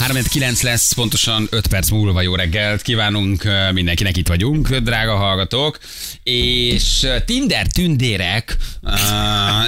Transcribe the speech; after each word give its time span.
3-9 0.00 0.62
lesz, 0.62 0.92
pontosan 0.92 1.46
5 1.50 1.66
perc 1.66 1.90
múlva 1.90 2.22
jó 2.22 2.34
reggelt 2.34 2.82
kívánunk 2.82 3.44
mindenkinek, 3.72 4.16
itt 4.16 4.28
vagyunk, 4.28 4.76
drága 4.76 5.16
hallgatók, 5.16 5.78
és 6.22 7.06
Tinder 7.24 7.66
tündérek 7.66 8.56
ö, 8.82 8.90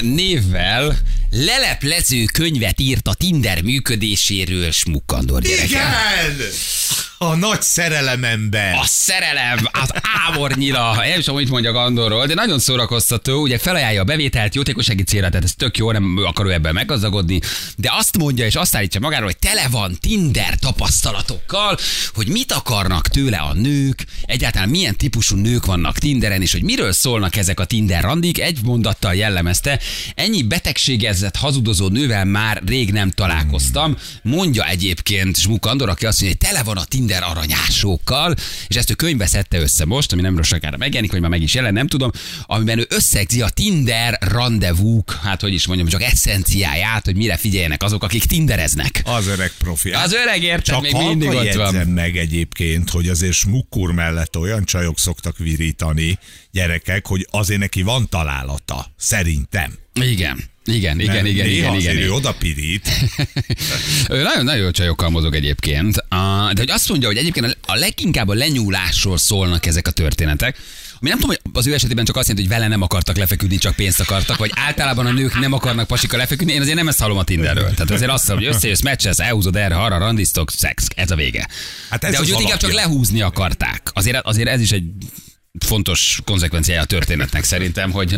névvel 0.00 0.96
leleplező 1.32 2.24
könyvet 2.24 2.80
írt 2.80 3.08
a 3.08 3.14
Tinder 3.14 3.62
működéséről 3.62 4.70
Smukkandor 4.70 5.42
gyerekek. 5.42 5.68
Igen! 5.68 6.36
A 7.18 7.34
nagy 7.34 7.62
szerelemember. 7.62 8.74
A 8.74 8.84
szerelem, 8.84 9.58
az 9.72 9.90
ámornyira, 10.26 10.94
nem 10.94 11.18
is 11.18 11.24
tudom, 11.24 11.40
mit 11.40 11.50
mondjak 11.50 11.74
Andorról, 11.74 12.26
de 12.26 12.34
nagyon 12.34 12.58
szórakoztató, 12.58 13.40
ugye 13.40 13.58
felajánlja 13.58 14.00
a 14.00 14.04
bevételt 14.04 14.54
jótékonysági 14.54 15.02
célra, 15.02 15.28
tehát 15.28 15.44
ez 15.44 15.54
tök 15.54 15.76
jó, 15.76 15.92
nem 15.92 16.16
akar 16.24 16.46
ő 16.46 16.52
ebben 16.52 16.74
meggazdagodni, 16.74 17.40
de 17.76 17.92
azt 17.92 18.18
mondja 18.18 18.44
és 18.44 18.54
azt 18.54 18.76
állítja 18.76 19.00
magáról, 19.00 19.26
hogy 19.26 19.38
tele 19.38 19.68
van 19.70 19.96
Tinder 20.00 20.54
tapasztalatokkal, 20.54 21.78
hogy 22.14 22.28
mit 22.28 22.52
akarnak 22.52 23.08
tőle 23.08 23.36
a 23.36 23.54
nők, 23.54 24.04
egyáltalán 24.22 24.68
milyen 24.68 24.96
típusú 24.96 25.36
nők 25.36 25.66
vannak 25.66 25.98
Tinderen, 25.98 26.42
és 26.42 26.52
hogy 26.52 26.62
miről 26.62 26.92
szólnak 26.92 27.36
ezek 27.36 27.60
a 27.60 27.64
Tinder 27.64 28.02
randik, 28.02 28.40
egy 28.40 28.58
mondattal 28.62 29.14
jellemezte, 29.14 29.80
ennyi 30.14 30.42
betegségezett, 31.22 31.36
hazudozó 31.36 31.88
nővel 31.88 32.24
már 32.24 32.62
rég 32.66 32.92
nem 32.92 33.10
találkoztam, 33.10 33.96
mondja 34.22 34.68
egyébként 34.68 35.40
Zsmuk 35.40 35.66
Andor, 35.66 35.88
aki 35.88 36.06
azt 36.06 36.20
mondja, 36.20 36.38
hogy 36.40 36.48
tele 36.50 36.64
van 36.64 36.76
a 36.76 36.84
Tinder 36.84 37.22
aranyásokkal, 37.22 38.34
és 38.66 38.76
ezt 38.76 38.90
ő 38.90 38.94
könyvbe 38.94 39.26
szedte 39.26 39.60
össze 39.60 39.84
most, 39.84 40.12
ami 40.12 40.22
nem 40.22 40.42
sokára 40.42 40.76
megjelenik, 40.76 41.10
vagy 41.10 41.20
már 41.20 41.30
meg 41.30 41.42
is 41.42 41.54
jelen, 41.54 41.72
nem 41.72 41.86
tudom, 41.86 42.10
amiben 42.46 42.78
ő 42.78 42.86
összegzi 42.88 43.42
a 43.42 43.48
Tinder 43.48 44.18
rendezvúk, 44.20 45.12
hát 45.22 45.40
hogy 45.40 45.52
is 45.52 45.66
mondjam, 45.66 45.88
csak 45.88 46.02
eszenciáját, 46.02 47.04
hogy 47.04 47.16
mire 47.16 47.36
figyeljenek 47.36 47.82
azok, 47.82 48.02
akik 48.02 48.24
tindereznek. 48.24 49.02
Az 49.04 49.26
öreg 49.26 49.52
profi. 49.58 49.90
Az 49.90 50.12
öreg 50.12 50.42
érted, 50.42 50.74
Csak 50.74 50.82
még 50.82 50.94
mindig 50.94 51.28
ott 51.28 51.54
van. 51.54 51.74
meg 51.74 52.16
egyébként, 52.16 52.90
hogy 52.90 53.08
azért 53.08 53.32
smukkur 53.32 53.92
mellett 53.92 54.36
olyan 54.36 54.64
csajok 54.64 54.98
szoktak 54.98 55.38
virítani, 55.38 56.18
gyerekek, 56.50 57.06
hogy 57.06 57.26
azért 57.30 57.60
neki 57.60 57.82
van 57.82 58.08
találata. 58.08 58.86
Szerintem. 58.96 59.78
Igen. 60.00 60.51
Igen, 60.64 61.00
igen, 61.00 61.14
Nem, 61.14 61.26
igen, 61.26 61.46
igen, 61.46 61.74
igen, 61.74 61.96
igen. 61.96 62.10
oda 62.10 62.32
pirít. 62.32 62.88
Ő 64.10 64.22
nagyon-nagyon 64.22 64.62
jó 64.64 64.70
csajokkal 64.70 65.10
mozog 65.10 65.34
egyébként, 65.34 65.94
de 66.52 66.60
hogy 66.60 66.70
azt 66.70 66.88
mondja, 66.88 67.08
hogy 67.08 67.16
egyébként 67.16 67.58
a 67.66 67.74
leginkább 67.74 68.28
a 68.28 68.34
lenyúlásról 68.34 69.18
szólnak 69.18 69.66
ezek 69.66 69.86
a 69.86 69.90
történetek, 69.90 70.56
ami 71.02 71.10
nem 71.10 71.20
tudom, 71.20 71.36
hogy 71.42 71.52
az 71.52 71.66
ő 71.66 71.74
esetében 71.74 72.04
csak 72.04 72.16
azt 72.16 72.28
jelenti, 72.28 72.48
hogy 72.48 72.58
vele 72.58 72.68
nem 72.70 72.82
akartak 72.82 73.16
lefeküdni, 73.16 73.58
csak 73.58 73.76
pénzt 73.76 74.00
akartak, 74.00 74.36
vagy 74.36 74.50
általában 74.54 75.06
a 75.06 75.10
nők 75.12 75.40
nem 75.40 75.52
akarnak 75.52 75.86
pasika 75.86 76.16
lefeküdni. 76.16 76.52
Én 76.52 76.60
azért 76.60 76.76
nem 76.76 76.88
ezt 76.88 77.00
hallom 77.00 77.18
a 77.18 77.24
Tinderről. 77.24 77.74
Tehát 77.74 77.90
azért 77.90 78.10
azt 78.10 78.28
mondom, 78.28 78.46
hogy 78.46 78.54
összejössz, 78.54 78.80
meccsesz, 78.80 79.18
elhúzod 79.18 79.56
erre, 79.56 79.76
arra, 79.76 79.98
randisztok, 79.98 80.50
szex, 80.50 80.86
ez 80.94 81.10
a 81.10 81.14
vége. 81.14 81.48
Hát 81.90 82.04
ez 82.04 82.10
de 82.10 82.16
hogy 82.16 82.30
őt 82.30 82.40
inkább 82.40 82.58
csak 82.58 82.72
lehúzni 82.72 83.22
akarták. 83.22 83.90
Azért, 83.92 84.26
azért 84.26 84.48
ez 84.48 84.60
is 84.60 84.70
egy 84.70 84.84
fontos 85.58 86.20
konzekvenciája 86.24 86.80
a 86.80 86.84
történetnek 86.84 87.44
szerintem, 87.44 87.90
hogy, 87.90 88.16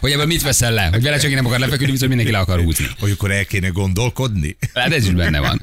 hogy 0.00 0.10
ebből 0.10 0.26
mit 0.26 0.42
veszel 0.42 0.72
le? 0.72 0.88
Hogy 0.92 1.02
vele 1.02 1.18
csak 1.18 1.30
én 1.30 1.36
nem 1.36 1.46
akar 1.46 1.58
lefeküdni, 1.58 1.92
viszont 1.92 2.08
mindenki 2.08 2.32
le 2.32 2.38
akar 2.38 2.60
húzni. 2.60 2.86
Hogy 2.98 3.10
akkor 3.10 3.30
el 3.30 3.44
kéne 3.44 3.68
gondolkodni. 3.68 4.56
Hát 4.74 4.92
ez 4.92 5.06
is 5.06 5.12
benne 5.12 5.40
van. 5.40 5.60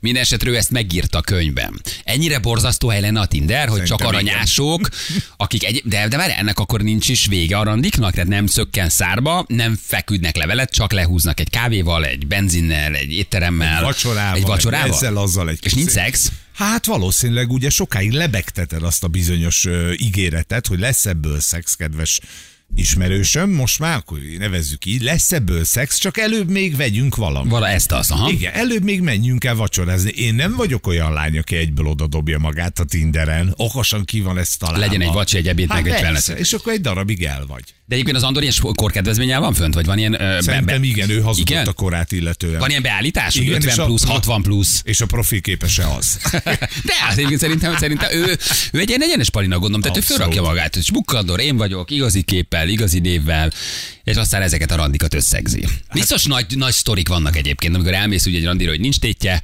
Minden 0.00 0.22
esetre 0.22 0.50
ő 0.50 0.56
ezt 0.56 0.70
megírta 0.70 1.18
a 1.18 1.20
könyvben. 1.20 1.80
Ennyire 2.04 2.38
borzasztó 2.38 2.88
hely 2.88 3.00
lenne 3.00 3.20
a 3.20 3.26
Tinder, 3.26 3.68
hogy 3.68 3.82
csak 3.82 4.00
aranyások, 4.00 4.88
akik 5.36 5.64
egy, 5.64 5.82
de, 5.84 6.08
de 6.08 6.16
várj, 6.16 6.32
ennek 6.32 6.58
akkor 6.58 6.80
nincs 6.80 7.08
is 7.08 7.26
vége 7.26 7.58
a 7.58 7.62
randiknak, 7.62 8.12
tehát 8.12 8.28
nem 8.28 8.46
szökken 8.46 8.88
szárba, 8.88 9.44
nem 9.48 9.78
feküdnek 9.82 10.36
levelet, 10.36 10.72
csak 10.72 10.92
lehúznak 10.92 11.40
egy 11.40 11.50
kávéval, 11.50 12.04
egy 12.04 12.26
benzinnel, 12.26 12.94
egy 12.94 13.12
étteremmel, 13.12 13.82
Vacsorával, 13.82 14.36
egy 14.36 14.42
vacsorával. 14.42 14.94
ezzel, 14.94 15.16
azzal 15.16 15.48
egy 15.48 15.58
És 15.62 15.74
nincs 15.74 15.90
szex? 15.90 16.32
Hát 16.58 16.86
valószínűleg 16.86 17.50
ugye 17.52 17.70
sokáig 17.70 18.10
lebegteted 18.10 18.82
azt 18.82 19.04
a 19.04 19.08
bizonyos 19.08 19.64
ö, 19.64 19.92
ígéretet, 19.96 20.66
hogy 20.66 20.78
lesz 20.78 21.06
ebből 21.06 21.40
szex, 21.40 21.74
kedves 21.74 22.20
ismerősöm, 22.74 23.50
most 23.50 23.78
már 23.78 23.96
akkor 23.96 24.18
nevezzük 24.38 24.84
így, 24.84 25.02
lesz 25.02 25.32
ebből 25.32 25.64
szex, 25.64 25.98
csak 25.98 26.18
előbb 26.18 26.50
még 26.50 26.76
vegyünk 26.76 27.16
valamit. 27.16 27.50
Vala 27.50 27.68
ezt 27.68 27.92
az, 27.92 28.10
aha. 28.10 28.30
Igen, 28.30 28.52
előbb 28.52 28.82
még 28.82 29.00
menjünk 29.00 29.44
el 29.44 29.54
vacsorázni. 29.54 30.10
Én 30.10 30.34
nem 30.34 30.56
vagyok 30.56 30.86
olyan 30.86 31.12
lány, 31.12 31.38
aki 31.38 31.56
egyből 31.56 31.86
oda 31.86 32.06
dobja 32.06 32.38
magát 32.38 32.78
a 32.78 32.84
Tinderen. 32.84 33.52
Okosan 33.56 34.04
ki 34.04 34.20
van 34.20 34.38
ezt 34.38 34.58
találva. 34.58 34.80
Legyen 34.80 35.00
egy 35.00 35.12
vacsi, 35.12 35.36
egy 35.36 35.48
ebéd, 35.48 35.70
hát 35.70 35.82
meg 35.82 35.92
egy 35.92 36.02
wellness. 36.02 36.28
És 36.28 36.52
akkor 36.52 36.72
egy 36.72 36.80
darabig 36.80 37.24
el 37.24 37.46
vagy. 37.46 37.64
De 37.88 37.94
egyébként 37.94 38.16
az 38.16 38.22
Andor 38.22 38.42
ilyen 38.42 38.54
korkedvezménnyel 38.74 39.40
van 39.40 39.54
fönt, 39.54 39.74
vagy 39.74 39.86
van 39.86 39.98
ilyen... 39.98 40.20
Ö, 40.22 40.40
Szerintem 40.40 40.82
igen, 40.82 41.10
ő 41.10 41.20
hazudott 41.20 41.50
Igen? 41.50 41.66
a 41.66 41.72
korát 41.72 42.12
illetően. 42.12 42.58
Van 42.58 42.70
ilyen 42.70 42.82
beállítás, 42.82 43.34
hogy 43.34 43.42
Igen, 43.42 43.54
50 43.56 43.72
és 43.72 43.78
a- 43.78 43.84
plusz, 43.84 44.04
60 44.04 44.42
plusz. 44.42 44.80
És 44.84 45.00
a 45.00 45.06
profil 45.06 45.40
képese 45.40 45.86
az. 45.86 46.18
De 46.88 46.94
hát 47.00 47.12
egyébként 47.12 47.40
szerintem, 47.40 47.76
szerintem 47.76 48.08
ő, 48.12 48.36
ő 48.72 48.78
egy 48.78 48.88
ilyen 48.88 49.02
egyenes 49.02 49.30
palina 49.30 49.54
gondolom, 49.58 49.80
tehát 49.80 49.96
Abszolút. 49.96 50.20
ő 50.20 50.24
fölrakja 50.24 50.48
magát, 50.50 50.74
hogy 50.74 50.84
smukkandor, 50.84 51.40
én 51.40 51.56
vagyok, 51.56 51.90
igazi 51.90 52.22
képpel, 52.22 52.68
igazi 52.68 52.98
névvel, 52.98 53.50
és 54.04 54.16
aztán 54.16 54.42
ezeket 54.42 54.70
a 54.70 54.76
randikat 54.76 55.14
összegzi. 55.14 55.64
Biztos 55.92 56.24
nagy, 56.24 56.46
nagy 56.56 56.72
sztorik 56.72 57.08
vannak 57.08 57.36
egyébként, 57.36 57.74
amikor 57.74 57.94
elmész 57.94 58.26
ugye 58.26 58.38
egy 58.38 58.44
randira, 58.44 58.70
hogy 58.70 58.80
nincs 58.80 58.98
tétje, 58.98 59.42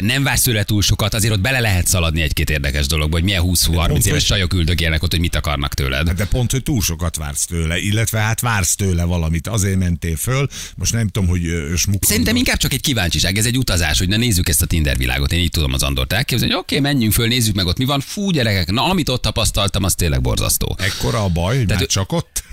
nem 0.00 0.22
vársz 0.22 0.42
tőle 0.42 0.62
túl 0.62 0.82
sokat, 0.82 1.14
azért 1.14 1.32
ott 1.32 1.40
bele 1.40 1.60
lehet 1.60 1.86
szaladni 1.86 2.22
egy-két 2.22 2.50
érdekes 2.50 2.86
dologba, 2.86 3.16
hogy 3.16 3.24
milyen 3.24 3.42
20-30 3.46 3.84
pont, 3.88 4.06
éves 4.06 4.24
csajok 4.24 4.52
üldögélnek 4.54 5.02
ott, 5.02 5.10
hogy 5.10 5.20
mit 5.20 5.34
akarnak 5.34 5.74
tőled. 5.74 6.10
De 6.10 6.26
pont, 6.26 6.50
hogy 6.50 6.62
túl 6.62 6.80
sokat 6.80 7.16
vársz 7.16 7.44
tőle, 7.44 7.78
illetve 7.78 8.18
hát 8.18 8.40
vársz 8.40 8.74
tőle 8.74 9.04
valamit, 9.04 9.48
azért 9.48 9.78
mentél 9.78 10.16
föl. 10.16 10.48
Most 10.76 10.92
nem 10.92 11.08
tudom, 11.08 11.28
hogy 11.28 11.42
smuk. 11.76 12.04
Szerintem 12.04 12.36
inkább 12.36 12.56
csak 12.56 12.72
egy 12.72 12.80
kíváncsiság, 12.80 13.38
ez 13.38 13.46
egy 13.46 13.58
utazás, 13.58 13.98
hogy 13.98 14.08
na 14.08 14.16
nézzük 14.16 14.48
ezt 14.48 14.62
a 14.62 14.66
Tinder 14.66 14.96
világot. 14.96 15.32
Én 15.32 15.40
így 15.40 15.50
tudom 15.50 15.72
az 15.72 15.82
Andort 15.82 16.12
elképzelni, 16.12 16.52
hogy 16.52 16.62
oké, 16.62 16.80
menjünk 16.80 17.12
föl, 17.12 17.26
nézzük 17.28 17.54
meg 17.54 17.66
ott 17.66 17.78
mi 17.78 17.84
van. 17.84 18.00
Fú, 18.00 18.30
gyerekek, 18.30 18.70
na 18.70 18.84
amit 18.84 19.08
ott 19.08 19.22
tapasztaltam, 19.22 19.84
az 19.84 19.94
tényleg 19.94 20.20
borzasztó. 20.20 20.76
Ekkora 20.78 21.24
a 21.24 21.28
baj, 21.28 21.56
hogy 21.56 21.68
már 21.68 21.82
ő- 21.82 21.86
csak 21.86 22.12
ott? 22.12 22.43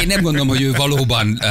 Én 0.00 0.06
nem 0.06 0.20
gondolom, 0.22 0.48
hogy 0.48 0.62
ő 0.62 0.72
valóban 0.72 1.32
a, 1.36 1.46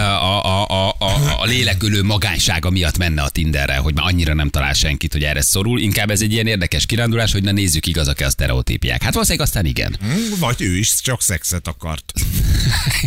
a, 0.46 0.66
a, 0.70 0.96
a, 1.00 1.42
a 1.42 1.46
lélekülő 1.46 2.04
magánysága 2.04 2.70
miatt 2.70 2.98
menne 2.98 3.22
a 3.22 3.30
Tinderre, 3.30 3.76
hogy 3.78 3.94
már 3.94 4.06
annyira 4.06 4.34
nem 4.34 4.50
talál 4.50 4.74
senkit, 4.74 5.12
hogy 5.14 5.24
erre 5.24 5.42
szorul. 5.42 5.80
Inkább 5.80 6.10
ez 6.10 6.22
egy 6.22 6.32
ilyen 6.34 6.48
érdekes 6.48 6.86
kirándulás, 6.86 7.32
hogy 7.32 7.44
na 7.44 7.52
nézzük 7.52 7.86
igazak-e 7.88 8.26
a 8.26 8.30
sztereotípiák. 8.30 9.04
Hát 9.04 9.14
valószínűleg 9.14 9.48
aztán 9.48 9.66
igen. 9.66 9.98
Hm, 10.02 10.40
Vagy 10.40 10.62
ő 10.62 10.78
is 10.78 10.94
csak 11.02 11.22
szexet 11.22 11.68
akart. 11.68 12.14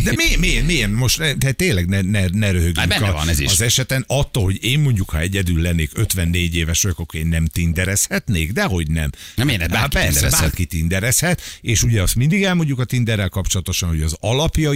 De 0.03 0.11
mi, 0.15 0.35
mi, 0.39 0.59
mi, 0.65 0.85
most 0.85 1.37
de 1.37 1.51
tényleg 1.51 1.87
ne, 1.87 2.01
ne, 2.01 2.25
ne 2.31 2.51
röhögjünk 2.51 2.77
Hát 2.79 2.87
benne 2.87 3.07
a- 3.07 3.13
van 3.13 3.29
ez 3.29 3.39
is. 3.39 3.51
az 3.51 3.61
eseten. 3.61 4.03
Attól, 4.07 4.43
hogy 4.43 4.57
én 4.63 4.79
mondjuk, 4.79 5.09
ha 5.09 5.19
egyedül 5.19 5.61
lennék 5.61 5.91
54 5.93 6.55
éves 6.55 6.81
vagyok, 6.81 6.99
akkor 6.99 7.19
én 7.19 7.27
nem 7.27 7.45
tinderezhetnék, 7.45 8.51
de 8.51 8.63
hogy 8.63 8.87
nem. 8.91 9.09
Nem, 9.35 9.45
miért? 9.45 9.61
Hát 9.61 9.69
Bárki 9.71 9.89
persze, 9.95 10.09
tinderezhet. 10.11 10.41
bárki 10.41 10.65
tinderezhet, 10.65 11.41
és 11.61 11.83
ugye 11.83 12.01
azt 12.01 12.15
mindig 12.15 12.43
elmondjuk 12.43 12.79
a 12.79 12.83
Tinderrel 12.83 13.29
kapcsolatosan, 13.29 13.89
hogy 13.89 14.01
az 14.01 14.15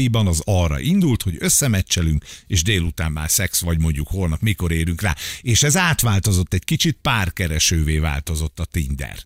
alapjaiban 0.07 0.27
az 0.27 0.41
arra 0.45 0.79
indult, 0.79 1.21
hogy 1.21 1.35
összemeccselünk, 1.39 2.25
és 2.47 2.63
délután 2.63 3.11
már 3.11 3.29
szex, 3.29 3.61
vagy 3.61 3.79
mondjuk 3.79 4.07
holnap 4.07 4.41
mikor 4.41 4.71
érünk 4.71 5.01
rá. 5.01 5.15
És 5.41 5.63
ez 5.63 5.77
átváltozott, 5.77 6.53
egy 6.53 6.63
kicsit 6.63 6.97
párkeresővé 7.01 7.99
változott 7.99 8.59
a 8.59 8.65
Tinder. 8.65 9.17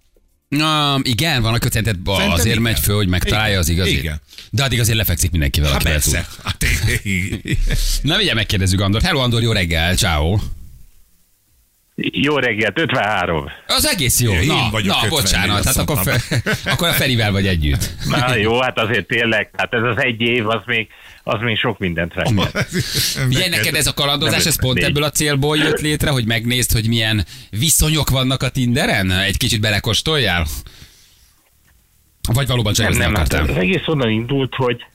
Na, 0.47 0.99
igen, 1.03 1.41
van 1.41 1.53
a 1.53 1.57
Szerintem 1.71 2.03
azért 2.05 2.45
igen. 2.45 2.61
megy 2.61 2.79
föl, 2.79 2.95
hogy 2.95 3.07
megtalálja 3.07 3.59
az 3.59 3.69
igazi. 3.69 3.97
Igen. 3.97 4.21
De 4.49 4.63
addig 4.63 4.79
azért 4.79 4.97
lefekszik 4.97 5.31
mindenkivel. 5.31 5.71
Hát 5.71 5.81
aki 5.81 5.91
persze. 5.91 6.27
Hát, 6.43 6.65
Na, 8.01 8.17
vigye 8.17 8.33
megkérdezzük 8.33 8.81
Andor. 8.81 9.01
Hello 9.01 9.19
Andor, 9.19 9.41
jó 9.41 9.51
reggel, 9.51 9.95
ciao. 9.95 10.39
Jó 12.11 12.37
reggelt, 12.37 12.79
53. 12.79 13.45
Az 13.67 13.85
egész 13.85 14.19
jó. 14.21 14.31
Én 14.33 14.45
na, 14.45 14.67
vagyok 14.71 14.95
na 14.95 15.05
50, 15.05 15.09
bocsánat, 15.09 15.63
hát 15.63 15.77
akkor, 15.77 15.97
fe, 16.03 16.41
akkor 16.71 16.87
a 16.87 16.91
Ferivel 16.91 17.31
vagy 17.31 17.47
együtt. 17.47 17.89
Na 18.07 18.35
jó, 18.35 18.61
hát 18.61 18.77
azért 18.79 19.07
tényleg, 19.07 19.49
hát 19.57 19.73
ez 19.73 19.83
az 19.83 19.97
egy 20.03 20.21
év, 20.21 20.49
az 20.49 20.61
még, 20.65 20.87
az 21.23 21.39
még 21.41 21.57
sok 21.57 21.79
mindent 21.79 22.13
rendel. 22.13 22.51
Ugye 23.29 23.49
neked 23.49 23.75
ez 23.75 23.87
a 23.87 23.93
kalandozás, 23.93 24.45
ez 24.45 24.59
pont 24.59 24.75
Négy. 24.75 24.83
ebből 24.83 25.03
a 25.03 25.09
célból 25.09 25.57
jött 25.57 25.79
létre, 25.79 26.09
hogy 26.09 26.25
megnézd, 26.25 26.71
hogy 26.71 26.87
milyen 26.87 27.25
viszonyok 27.49 28.09
vannak 28.09 28.43
a 28.43 28.49
Tinderen? 28.49 29.11
Egy 29.11 29.37
kicsit 29.37 29.61
belekóstoljál? 29.61 30.45
Vagy 32.33 32.47
valóban 32.47 32.73
Nem, 32.77 32.85
csajozni 32.85 33.03
nem, 33.03 33.15
hát 33.15 33.33
akartál? 33.33 33.55
az 33.55 33.61
egész 33.61 33.87
onnan 33.87 34.09
indult, 34.09 34.55
hogy 34.55 34.85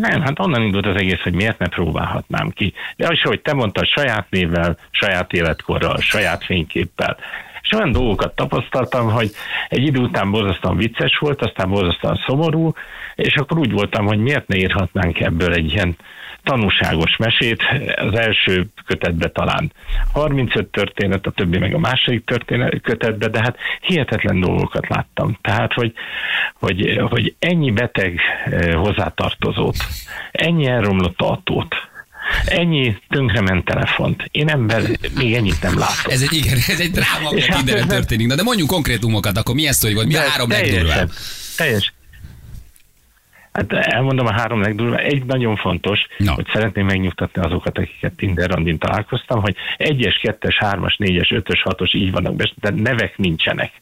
nem, 0.00 0.20
hát 0.20 0.38
onnan 0.38 0.62
indult 0.62 0.86
az 0.86 0.96
egész, 0.96 1.20
hogy 1.20 1.34
miért 1.34 1.58
ne 1.58 1.66
próbálhatnám 1.68 2.48
ki. 2.50 2.72
De 2.96 3.08
az, 3.08 3.20
hogy 3.20 3.40
te 3.40 3.52
mondtad 3.52 3.86
saját 3.86 4.26
névvel, 4.30 4.76
saját 4.90 5.32
életkorral, 5.32 5.96
saját 5.98 6.44
fényképpel. 6.44 7.16
És 7.72 7.78
olyan 7.78 7.92
dolgokat 7.92 8.34
tapasztaltam, 8.34 9.10
hogy 9.10 9.30
egy 9.68 9.86
idő 9.86 10.00
után 10.00 10.30
borzasztóan 10.30 10.76
vicces 10.76 11.18
volt, 11.18 11.42
aztán 11.42 11.70
borzasztóan 11.70 12.22
szomorú, 12.26 12.72
és 13.14 13.34
akkor 13.34 13.58
úgy 13.58 13.72
voltam, 13.72 14.06
hogy 14.06 14.18
miért 14.18 14.48
ne 14.48 14.56
írhatnánk 14.56 15.20
ebből 15.20 15.52
egy 15.52 15.72
ilyen 15.72 15.96
tanúságos 16.42 17.16
mesét, 17.16 17.62
az 17.96 18.14
első 18.14 18.66
kötetbe 18.86 19.28
talán 19.28 19.72
35 20.12 20.66
történet, 20.66 21.26
a 21.26 21.30
többi 21.30 21.58
meg 21.58 21.74
a 21.74 21.78
második 21.78 22.24
történet, 22.24 22.80
kötetbe, 22.80 23.28
de 23.28 23.40
hát 23.40 23.56
hihetetlen 23.80 24.40
dolgokat 24.40 24.88
láttam. 24.88 25.38
Tehát, 25.40 25.72
hogy, 25.72 25.92
hogy, 26.52 27.00
hogy 27.10 27.34
ennyi 27.38 27.70
beteg 27.70 28.20
eh, 28.44 28.74
hozzátartozót, 28.74 29.76
ennyi 30.32 30.66
elromlott 30.66 31.20
autót, 31.20 31.90
ennyi 32.44 32.96
tönkrement 33.08 33.64
telefont. 33.64 34.28
Én 34.30 34.48
ember 34.48 34.82
még 35.16 35.34
ennyit 35.34 35.62
nem 35.62 35.78
látok. 35.78 36.12
Ez 36.12 36.22
egy, 36.22 36.32
igen, 36.32 36.58
ez 36.68 36.80
egy 36.80 36.90
dráma, 36.90 37.28
ami 37.28 37.42
hát 37.42 37.64
nem- 37.64 37.88
történik. 37.88 38.26
Na 38.26 38.34
de 38.34 38.42
mondjunk 38.42 38.70
konkrétumokat, 38.70 39.36
akkor 39.36 39.54
milyen 39.54 39.72
sztori 39.72 39.94
volt? 39.94 40.06
Mi 40.06 40.14
a 40.14 40.20
három 40.20 40.50
legdurvább? 40.50 41.10
Teljes. 41.56 41.92
Hát 43.52 43.72
elmondom 43.72 44.26
a 44.26 44.32
három 44.32 44.60
legdurvább. 44.60 45.04
Egy 45.04 45.24
nagyon 45.24 45.56
fontos, 45.56 46.00
Na. 46.16 46.32
Hogy 46.32 46.46
szeretném 46.52 46.86
megnyugtatni 46.86 47.42
azokat, 47.42 47.78
akiket 47.78 48.12
Tinder 48.12 48.50
randin 48.50 48.78
találkoztam, 48.78 49.40
hogy 49.40 49.56
egyes, 49.76 50.16
kettes, 50.22 50.56
hármas, 50.58 50.96
négyes, 50.96 51.30
ötös, 51.30 51.62
hatos 51.62 51.94
így 51.94 52.10
vannak 52.10 52.42
de 52.60 52.70
nevek 52.70 53.16
nincsenek. 53.18 53.72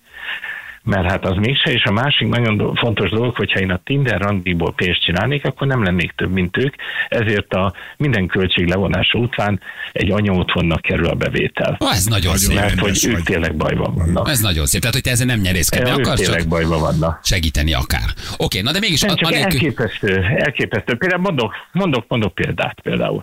Mert 0.83 1.11
hát 1.11 1.25
az 1.25 1.37
mégse, 1.37 1.73
és 1.73 1.85
a 1.85 1.93
másik 1.93 2.29
nagyon 2.29 2.75
fontos 2.75 3.11
dolog, 3.11 3.37
hogyha 3.37 3.61
én 3.61 3.71
a 3.71 3.81
Tinder 3.85 4.21
randiból 4.21 4.73
pénzt 4.75 5.03
csinálnék, 5.03 5.45
akkor 5.45 5.67
nem 5.67 5.83
lennék 5.83 6.13
több, 6.17 6.33
mint 6.33 6.57
ők, 6.57 6.75
ezért 7.09 7.53
a 7.53 7.75
minden 7.97 8.27
költség 8.27 8.67
levonása 8.67 9.19
után 9.19 9.61
egy 9.93 10.11
anya 10.11 10.33
otthonnak 10.33 10.81
kerül 10.81 11.07
a 11.07 11.15
bevétel. 11.15 11.77
Ah, 11.79 11.95
ez 11.95 12.05
nagyon 12.05 12.37
szép. 12.37 12.57
Mert 12.57 12.79
hogy 12.79 13.05
ők 13.07 13.15
vagy. 13.15 13.23
tényleg 13.23 13.57
bajban 13.57 13.95
vannak. 13.95 14.29
Ez 14.29 14.41
nagyon 14.41 14.67
szép. 14.67 14.81
Tehát, 14.81 14.95
hogy 14.95 15.05
te 15.05 15.11
ezen 15.11 15.27
nem 15.27 15.41
nyerészkedni 15.41 15.91
akarsz, 15.91 16.21
tényleg 16.21 16.39
csak 16.39 16.49
bajban 16.49 16.81
vannak. 16.81 17.21
segíteni 17.23 17.75
akár. 17.75 18.09
Oké, 18.37 18.61
na 18.61 18.73
de 18.73 18.79
mégis 18.79 19.01
Nem, 19.01 19.17
csak 19.17 19.29
anélkül... 19.29 19.53
elképesztő, 19.53 20.25
elképesztő. 20.37 20.97
Például 20.97 21.23
mondok, 21.23 21.55
mondok, 21.73 22.05
mondok 22.09 22.35
példát 22.35 22.81
például. 22.81 23.23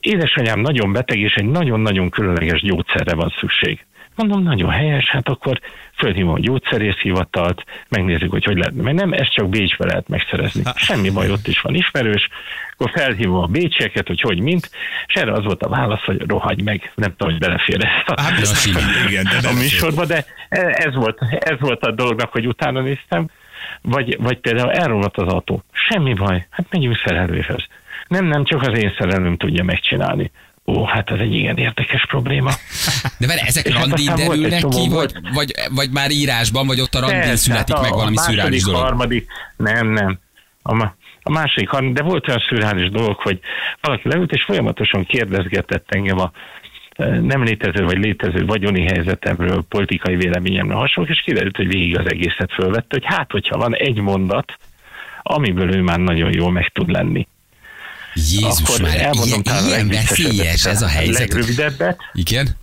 Édesanyám 0.00 0.60
nagyon 0.60 0.92
beteg, 0.92 1.18
és 1.18 1.34
egy 1.34 1.48
nagyon-nagyon 1.48 2.10
különleges 2.10 2.60
gyógyszerre 2.62 3.14
van 3.14 3.34
szükség. 3.40 3.86
Mondom, 4.18 4.42
nagyon 4.42 4.70
helyes, 4.70 5.08
hát 5.10 5.28
akkor 5.28 5.60
fölhívom 5.96 6.34
a 6.34 6.38
gyógyszerészhivatalt, 6.38 7.64
megnézzük, 7.88 8.30
hogy 8.30 8.44
hogy 8.44 8.56
lehet. 8.56 8.74
Mert 8.74 8.96
nem, 8.96 9.12
ezt 9.12 9.32
csak 9.32 9.48
Bécsbe 9.48 9.84
lehet 9.86 10.08
megszerezni. 10.08 10.62
Semmi 10.74 11.10
baj, 11.10 11.30
ott 11.30 11.46
is 11.46 11.60
van 11.60 11.74
ismerős. 11.74 12.28
Akkor 12.72 12.90
felhívom 12.90 13.42
a 13.42 13.46
bécsieket, 13.46 14.06
hogy 14.06 14.20
hogy 14.20 14.40
mint, 14.40 14.70
és 15.06 15.14
erre 15.14 15.32
az 15.32 15.44
volt 15.44 15.62
a 15.62 15.68
válasz, 15.68 16.04
hogy 16.04 16.24
rohagy 16.26 16.62
meg. 16.62 16.92
Nem 16.94 17.10
tudom, 17.10 17.32
hogy 17.32 17.40
belefér 17.40 17.84
ezt 17.84 18.08
a, 18.08 18.20
Hát 18.22 18.56
simán. 18.56 18.82
igen, 19.08 19.24
de 19.24 19.36
a 19.36 19.40
nem 19.40 19.54
műsorba, 19.54 20.04
de 20.04 20.24
ez 20.72 20.94
volt, 20.94 21.18
ez 21.38 21.60
volt 21.60 21.84
a 21.84 21.90
dolognak, 21.90 22.32
hogy 22.32 22.46
utána 22.46 22.80
néztem, 22.80 23.28
vagy, 23.82 24.16
vagy 24.20 24.38
például 24.38 24.72
elromlott 24.72 25.16
az 25.16 25.32
autó. 25.32 25.62
Semmi 25.72 26.14
baj, 26.14 26.46
hát 26.50 26.66
megyünk 26.70 27.00
szerelőhöz. 27.04 27.64
Nem, 28.08 28.24
nem, 28.24 28.44
csak 28.44 28.62
az 28.62 28.78
én 28.78 28.94
szerelőm 28.98 29.36
tudja 29.36 29.64
megcsinálni. 29.64 30.30
Ó, 30.68 30.84
hát 30.84 31.10
ez 31.10 31.18
egy 31.18 31.34
igen 31.34 31.56
érdekes 31.56 32.06
probléma. 32.06 32.50
De 33.18 33.26
vele 33.26 33.40
ezek 33.40 33.66
És 33.66 33.74
hát 33.74 33.86
randin 33.86 34.14
derülnek 34.14 34.68
ki, 34.68 34.88
vagy, 34.88 35.12
vagy, 35.34 35.52
vagy 35.74 35.90
már 35.90 36.10
írásban, 36.10 36.66
vagy 36.66 36.80
ott 36.80 36.94
a 36.94 37.00
randin 37.00 37.18
Persze, 37.18 37.36
születik 37.36 37.74
hát 37.74 37.82
meg 37.82 37.92
valami 37.92 38.16
a 38.16 38.20
második, 38.20 38.38
szürális 38.38 38.62
dolog? 38.62 38.80
harmadik, 38.80 39.26
nem, 39.56 39.88
nem. 39.88 40.18
A, 40.62 40.84
a 41.22 41.30
második, 41.30 41.68
harmadik, 41.68 41.94
de 41.94 42.02
volt 42.02 42.28
olyan 42.28 42.44
szürális 42.48 42.90
dolog, 42.90 43.16
hogy 43.16 43.40
valaki 43.80 44.08
leült, 44.08 44.32
és 44.32 44.44
folyamatosan 44.44 45.04
kérdezgetett 45.04 45.86
engem 45.88 46.18
a 46.18 46.30
eh, 46.92 47.18
nem 47.18 47.42
létező 47.42 47.84
vagy 47.84 47.98
létező 47.98 48.46
vagyoni 48.46 48.82
helyzetemről, 48.82 49.64
politikai 49.68 50.16
véleményemről 50.16 50.78
hasonlók, 50.78 51.12
és 51.12 51.22
kiderült, 51.24 51.56
hogy 51.56 51.68
végig 51.68 51.98
az 51.98 52.06
egészet 52.10 52.52
fölvette, 52.52 52.86
hogy 52.88 53.04
hát, 53.04 53.30
hogyha 53.30 53.58
van 53.58 53.74
egy 53.74 54.00
mondat, 54.00 54.58
amiből 55.22 55.74
ő 55.74 55.82
már 55.82 55.98
nagyon 55.98 56.32
jól 56.32 56.52
meg 56.52 56.68
tud 56.68 56.90
lenni. 56.90 57.26
Jézus 58.14 58.60
akkor 58.60 58.80
már, 58.80 59.00
elmondom 59.00 59.40
ilyen, 59.44 59.64
ilyen 59.66 59.88
veszélyes 59.88 60.64
ez 60.64 60.82
a 60.82 60.84
a 60.84 60.88
helyzet. 60.88 61.18
legrövidebbet, 61.18 61.98
Igen? 62.12 62.56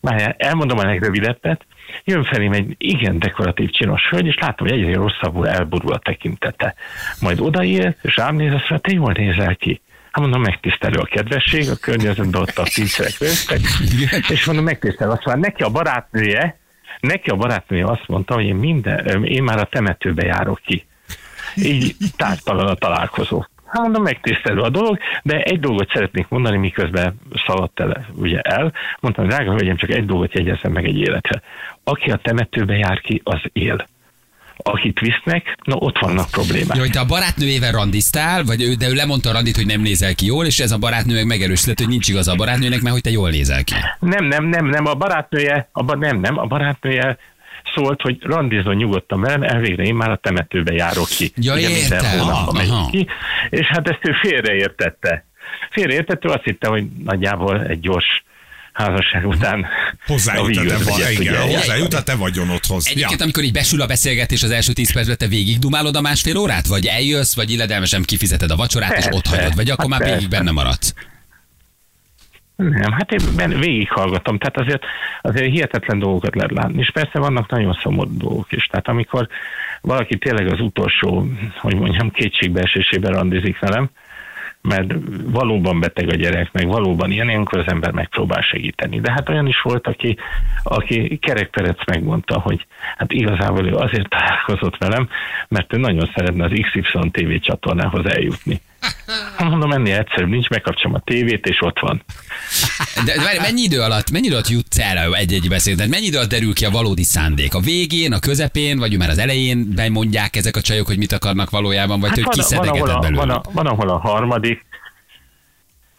Várjál, 0.00 0.34
elmondom 0.38 0.78
a 0.78 0.84
legrövidebbet. 0.84 1.66
Jön 2.04 2.24
felém 2.24 2.52
egy 2.52 2.74
igen 2.78 3.18
dekoratív 3.18 3.70
csinos 3.70 4.02
hölgy, 4.10 4.26
és 4.26 4.38
látom, 4.40 4.68
hogy 4.68 4.78
egyre 4.78 4.94
rosszabbul 4.94 5.48
elborul 5.48 5.92
a 5.92 5.98
tekintete. 5.98 6.74
Majd 7.20 7.40
odaér, 7.40 7.96
és 8.02 8.16
rám 8.16 8.36
néz, 8.36 8.52
azt 8.52 8.68
mondja, 8.68 8.78
te 8.78 8.92
jól 8.92 9.12
nézel 9.12 9.56
ki. 9.56 9.80
Hát 10.10 10.22
mondom, 10.22 10.42
megtisztelő 10.42 10.98
a 10.98 11.04
kedvesség, 11.04 11.70
a 11.70 11.76
környezetben 11.76 12.40
ott 12.40 12.58
a 12.58 12.62
tízszerek 12.62 13.18
rögtek, 13.18 13.60
és 14.28 14.44
mondom, 14.44 14.64
megtisztelő. 14.64 15.10
Azt 15.10 15.24
mondja, 15.24 15.48
neki 15.48 15.62
a 15.62 15.68
barátnője, 15.68 16.58
neki 17.00 17.30
a 17.30 17.36
barátnője 17.36 17.86
azt 17.86 18.04
mondta, 18.06 18.34
hogy 18.34 18.44
én, 18.44 18.54
minden, 18.54 19.24
én 19.24 19.42
már 19.42 19.58
a 19.58 19.68
temetőbe 19.70 20.24
járok 20.24 20.60
ki. 20.64 20.86
Így 21.54 21.96
tártalan 22.16 22.66
a 22.66 22.74
találkozó. 22.74 23.44
Hát 23.72 23.82
mondom, 23.82 24.02
megtisztelő 24.02 24.60
a 24.60 24.68
dolog, 24.68 24.98
de 25.22 25.42
egy 25.42 25.60
dolgot 25.60 25.90
szeretnék 25.92 26.28
mondani, 26.28 26.56
miközben 26.56 27.20
szaladt 27.46 27.80
el, 27.80 28.06
ugye 28.14 28.40
el. 28.40 28.72
Mondtam, 29.00 29.26
drága 29.26 29.50
hölgyem, 29.50 29.76
csak 29.76 29.90
egy 29.90 30.06
dolgot 30.06 30.34
jegyezzem 30.34 30.72
meg 30.72 30.84
egy 30.84 30.98
életre. 30.98 31.42
Aki 31.84 32.10
a 32.10 32.16
temetőbe 32.16 32.76
jár 32.76 33.00
ki, 33.00 33.20
az 33.24 33.40
él. 33.52 33.86
Akit 34.56 35.00
visznek, 35.00 35.58
na 35.64 35.76
ott 35.76 35.98
vannak 35.98 36.30
problémák. 36.30 36.78
Hogy 36.78 36.90
te 36.90 37.00
a 37.00 37.04
barátnőjével 37.04 37.72
randiztál, 37.72 38.44
vagy 38.44 38.62
ő, 38.62 38.74
de 38.74 38.88
ő 38.88 38.94
lemondta 38.94 39.28
a 39.28 39.32
randit, 39.32 39.56
hogy 39.56 39.66
nem 39.66 39.80
nézel 39.80 40.14
ki 40.14 40.26
jól, 40.26 40.46
és 40.46 40.60
ez 40.60 40.70
a 40.70 40.78
barátnő 40.78 41.14
meg 41.14 41.26
megerősített, 41.26 41.78
hogy 41.78 41.88
nincs 41.88 42.08
igaz 42.08 42.28
a 42.28 42.34
barátnőnek, 42.34 42.80
mert 42.80 42.92
hogy 42.94 43.02
te 43.02 43.10
jól 43.10 43.30
nézel 43.30 43.64
ki. 43.64 43.74
Nem, 43.98 44.24
nem, 44.24 44.44
nem, 44.44 44.66
nem, 44.66 44.86
a 44.86 44.94
barátnője, 44.94 45.68
a, 45.72 45.82
ba- 45.82 45.98
nem, 45.98 46.20
nem, 46.20 46.38
a 46.38 46.44
barátnője 46.44 47.18
szólt, 47.74 48.00
hogy 48.00 48.16
randizon 48.20 48.74
nyugodtan 48.76 49.20
velem, 49.20 49.42
elvégre 49.42 49.82
én 49.82 49.94
már 49.94 50.10
a 50.10 50.16
temetőbe 50.16 50.72
járok 50.72 51.08
ki. 51.08 51.32
Ja, 51.36 51.54
Ugye 51.54 51.68
minden 51.68 51.92
értem. 52.04 52.18
hónapban 52.18 52.54
megyek 52.54 52.90
ki, 52.90 53.06
és 53.50 53.66
hát 53.66 53.88
ezt 53.88 54.00
ő 54.02 54.12
félreértette. 54.22 55.24
Félreértette, 55.70 56.32
azt 56.32 56.44
hitte, 56.44 56.68
hogy 56.68 56.84
nagyjából 57.04 57.66
egy 57.66 57.80
gyors 57.80 58.24
házasság 58.72 59.26
után 59.26 59.66
Hozzájut 60.06 60.56
a 60.56 60.64
te, 60.64 60.76
va- 60.84 61.10
igen, 61.10 61.36
hozzájut 61.42 62.04
te 62.04 62.14
vagyonodhoz. 62.14 62.88
Egyébként, 62.88 63.20
amikor 63.20 63.42
így 63.42 63.52
besül 63.52 63.80
a 63.80 63.86
beszélgetés 63.86 64.42
az 64.42 64.50
első 64.50 64.72
tíz 64.72 64.92
percben, 64.92 65.16
te 65.18 65.26
végig 65.26 65.58
dumálod 65.58 65.96
a 65.96 66.00
másfél 66.00 66.36
órát? 66.36 66.66
Vagy 66.66 66.86
eljössz, 66.86 67.34
vagy 67.34 67.50
illedelmesen 67.50 68.02
kifizeted 68.02 68.50
a 68.50 68.56
vacsorát, 68.56 68.88
és 68.90 68.94
Persze. 69.04 69.14
ott 69.16 69.26
hagyod? 69.26 69.54
Vagy 69.54 69.70
akkor 69.70 69.90
Hát 69.90 69.98
már 70.00 70.08
végig 70.08 70.28
persze. 70.28 70.44
benne 70.44 70.50
maradsz? 70.50 70.94
Nem, 72.68 72.92
hát 72.92 73.12
én 73.12 73.58
végighallgatom, 73.58 74.38
tehát 74.38 74.58
azért, 74.58 74.84
azért 75.20 75.52
hihetetlen 75.52 75.98
dolgokat 75.98 76.34
lehet 76.34 76.50
látni, 76.50 76.78
és 76.78 76.90
persze 76.90 77.18
vannak 77.18 77.50
nagyon 77.50 77.78
szomorú 77.82 78.16
dolgok 78.16 78.52
is, 78.52 78.66
tehát 78.66 78.88
amikor 78.88 79.28
valaki 79.80 80.18
tényleg 80.18 80.52
az 80.52 80.60
utolsó, 80.60 81.26
hogy 81.56 81.74
mondjam, 81.74 82.10
kétségbeesésében 82.10 83.12
randizik 83.12 83.58
velem, 83.58 83.90
mert 84.62 84.92
valóban 85.24 85.80
beteg 85.80 86.08
a 86.08 86.14
gyerek, 86.14 86.52
meg 86.52 86.66
valóban 86.66 87.10
ilyen, 87.10 87.28
ilyenkor 87.28 87.58
az 87.58 87.66
ember 87.66 87.90
megpróbál 87.90 88.40
segíteni. 88.40 89.00
De 89.00 89.12
hát 89.12 89.28
olyan 89.28 89.46
is 89.46 89.60
volt, 89.62 89.86
aki, 89.86 90.16
aki 90.62 91.18
Kerek 91.18 91.50
Perec 91.50 91.86
megmondta, 91.86 92.40
hogy 92.40 92.66
hát 92.96 93.12
igazából 93.12 93.66
ő 93.66 93.74
azért 93.74 94.08
találkozott 94.08 94.76
velem, 94.76 95.08
mert 95.48 95.72
ő 95.72 95.76
nagyon 95.76 96.10
szeretne 96.14 96.44
az 96.44 96.50
XY 96.50 97.10
TV 97.10 97.40
csatornához 97.40 98.06
eljutni. 98.06 98.60
Mondom, 99.50 99.72
ennél 99.72 99.98
egyszerűbb 99.98 100.28
nincs, 100.28 100.48
megkapcsolom 100.48 100.94
a 100.94 101.00
tévét, 101.04 101.46
és 101.46 101.60
ott 101.60 101.78
van. 101.78 102.02
De, 103.04 103.14
de 103.16 103.22
várj, 103.22 103.38
mennyi 103.38 103.62
idő 103.62 103.80
alatt, 103.80 104.10
mennyi 104.10 104.26
idő 104.26 104.34
alatt 104.34 104.48
jutsz 104.48 104.78
el 104.78 105.14
egy-egy 105.14 105.48
beszéd? 105.48 105.76
Tehát 105.76 105.90
mennyi 105.90 106.06
idő 106.06 106.16
alatt 106.16 106.30
derül 106.30 106.54
ki 106.54 106.64
a 106.64 106.70
valódi 106.70 107.02
szándék? 107.02 107.54
A 107.54 107.60
végén, 107.60 108.12
a 108.12 108.18
közepén, 108.18 108.78
vagy 108.78 108.98
már 108.98 109.08
az 109.08 109.18
elején 109.18 109.74
bemondják 109.74 110.36
ezek 110.36 110.56
a 110.56 110.60
csajok, 110.60 110.86
hogy 110.86 110.98
mit 110.98 111.12
akarnak 111.12 111.50
valójában, 111.50 112.00
vagy 112.00 112.08
hát 112.08 112.18
te 112.18 112.24
van, 112.24 112.32
van, 112.34 112.44
kiszedegeted 112.44 112.96
a, 112.96 112.98
belőle? 112.98 113.24
van, 113.24 113.42
van, 113.52 113.66
ahol 113.66 113.88
a 113.88 113.98
harmadik, 113.98 114.64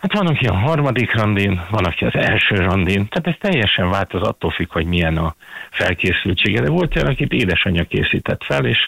hát 0.04 0.14
van, 0.14 0.28
aki 0.28 0.46
a 0.46 0.54
harmadik 0.54 1.16
randin, 1.16 1.62
van, 1.70 1.86
aki 1.86 2.06
az 2.06 2.16
első 2.16 2.56
randin, 2.56 3.08
tehát 3.08 3.28
ez 3.28 3.50
teljesen 3.50 3.90
változ 3.90 4.22
attól 4.22 4.52
függ, 4.52 4.72
hogy 4.72 4.86
milyen 4.86 5.18
a 5.18 5.36
felkészültsége. 5.72 6.62
De 6.62 6.70
volt 6.70 6.96
olyan, 6.96 7.08
akit 7.08 7.32
édesanyja 7.32 7.84
készített 7.84 8.44
fel, 8.44 8.66
és, 8.66 8.88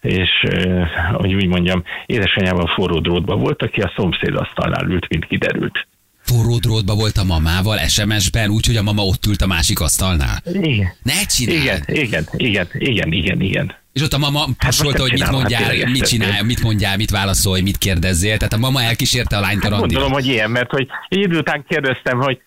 és 0.00 0.30
eh, 0.42 0.88
hogy 1.12 1.34
úgy 1.34 1.46
mondjam, 1.46 1.82
édesanyjával 2.06 2.66
forró 2.66 2.98
drótban 2.98 3.40
volt, 3.40 3.62
aki 3.62 3.80
a 3.80 3.92
szomszéd 3.96 4.36
asztalnál 4.36 4.86
ült, 4.86 5.08
mint 5.08 5.24
kiderült. 5.24 5.86
Forró 6.34 6.58
drótba 6.58 6.94
volt 6.94 7.16
a 7.16 7.24
mamával 7.24 7.78
SMS-ben, 7.78 8.50
úgyhogy 8.50 8.76
a 8.76 8.82
mama 8.82 9.04
ott 9.04 9.26
ült 9.26 9.42
a 9.42 9.46
másik 9.46 9.80
asztalnál. 9.80 10.42
Igen. 10.52 10.92
Ne 11.02 11.26
csinálj! 11.26 11.60
Igen, 11.60 11.84
igen, 11.86 12.28
igen, 12.36 12.68
igen, 12.72 13.12
igen, 13.12 13.40
igen. 13.40 13.74
És 13.92 14.02
ott 14.02 14.12
a 14.12 14.18
mama 14.18 14.48
pusolta, 14.58 14.98
nem 14.98 15.00
hogy 15.00 15.12
mit 15.12 15.22
hát 15.22 15.32
mondjál, 15.32 15.68
tényleg 15.68 15.90
mit 15.90 16.18
tettem. 16.18 16.46
mit 16.46 16.62
mondjál, 16.62 16.96
mit 16.96 17.10
válaszolj, 17.10 17.60
mit 17.60 17.78
kérdezzél. 17.78 18.36
Tehát 18.36 18.52
a 18.52 18.58
mama 18.58 18.82
elkísérte 18.82 19.36
a 19.36 19.40
lányt 19.40 19.64
a 19.64 19.70
Hát 19.70 19.78
gondolom, 19.78 20.12
hogy 20.12 20.26
ilyen, 20.26 20.50
mert 20.50 20.70
hogy 20.70 20.86
egy 21.08 21.18
idő 21.18 21.38
után 21.38 21.64
kérdeztem, 21.68 22.18
hogy 22.20 22.40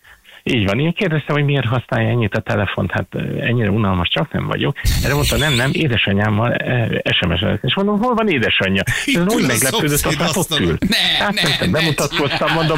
így 0.54 0.66
van, 0.66 0.80
én 0.80 0.94
kérdeztem, 0.94 1.36
hogy 1.36 1.46
miért 1.46 1.66
használja 1.66 2.10
ennyit 2.10 2.36
a 2.36 2.40
telefont, 2.40 2.92
hát 2.92 3.08
ennyire 3.40 3.70
unalmas 3.70 4.10
csak 4.10 4.32
nem 4.32 4.46
vagyok. 4.46 4.78
Erre 5.04 5.14
mondta, 5.14 5.38
nem, 5.38 5.54
nem, 5.54 5.70
édesanyámmal 5.74 6.58
SMS-elek. 7.04 7.60
És 7.64 7.76
mondom, 7.76 8.00
hol 8.00 8.14
van 8.14 8.30
édesanyja? 8.30 8.84
És 9.06 9.14
ez 9.14 9.34
úgy 9.34 9.46
meglepődött, 9.48 10.02
hogy 10.02 10.16
hát 10.16 10.36
ott 10.36 10.60
ül. 10.60 10.78
Ne, 10.80 11.26
Hát 11.26 11.34
ne, 11.34 11.66
ne 11.66 11.72
bemutatkoztam, 11.72 12.54
mondom, 12.54 12.78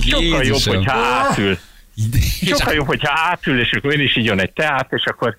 sokkal 0.00 0.44
jobb, 0.44 0.60
hogyha 0.60 0.92
átül. 0.92 1.58
Sokkal 2.40 2.74
jobb, 2.74 2.86
hogyha 2.86 3.12
átül, 3.14 3.60
és 3.60 3.72
akkor 3.72 3.92
én 3.92 4.00
is 4.00 4.16
igyon 4.16 4.40
egy 4.40 4.52
teát, 4.52 4.92
és 4.92 5.04
akkor 5.04 5.36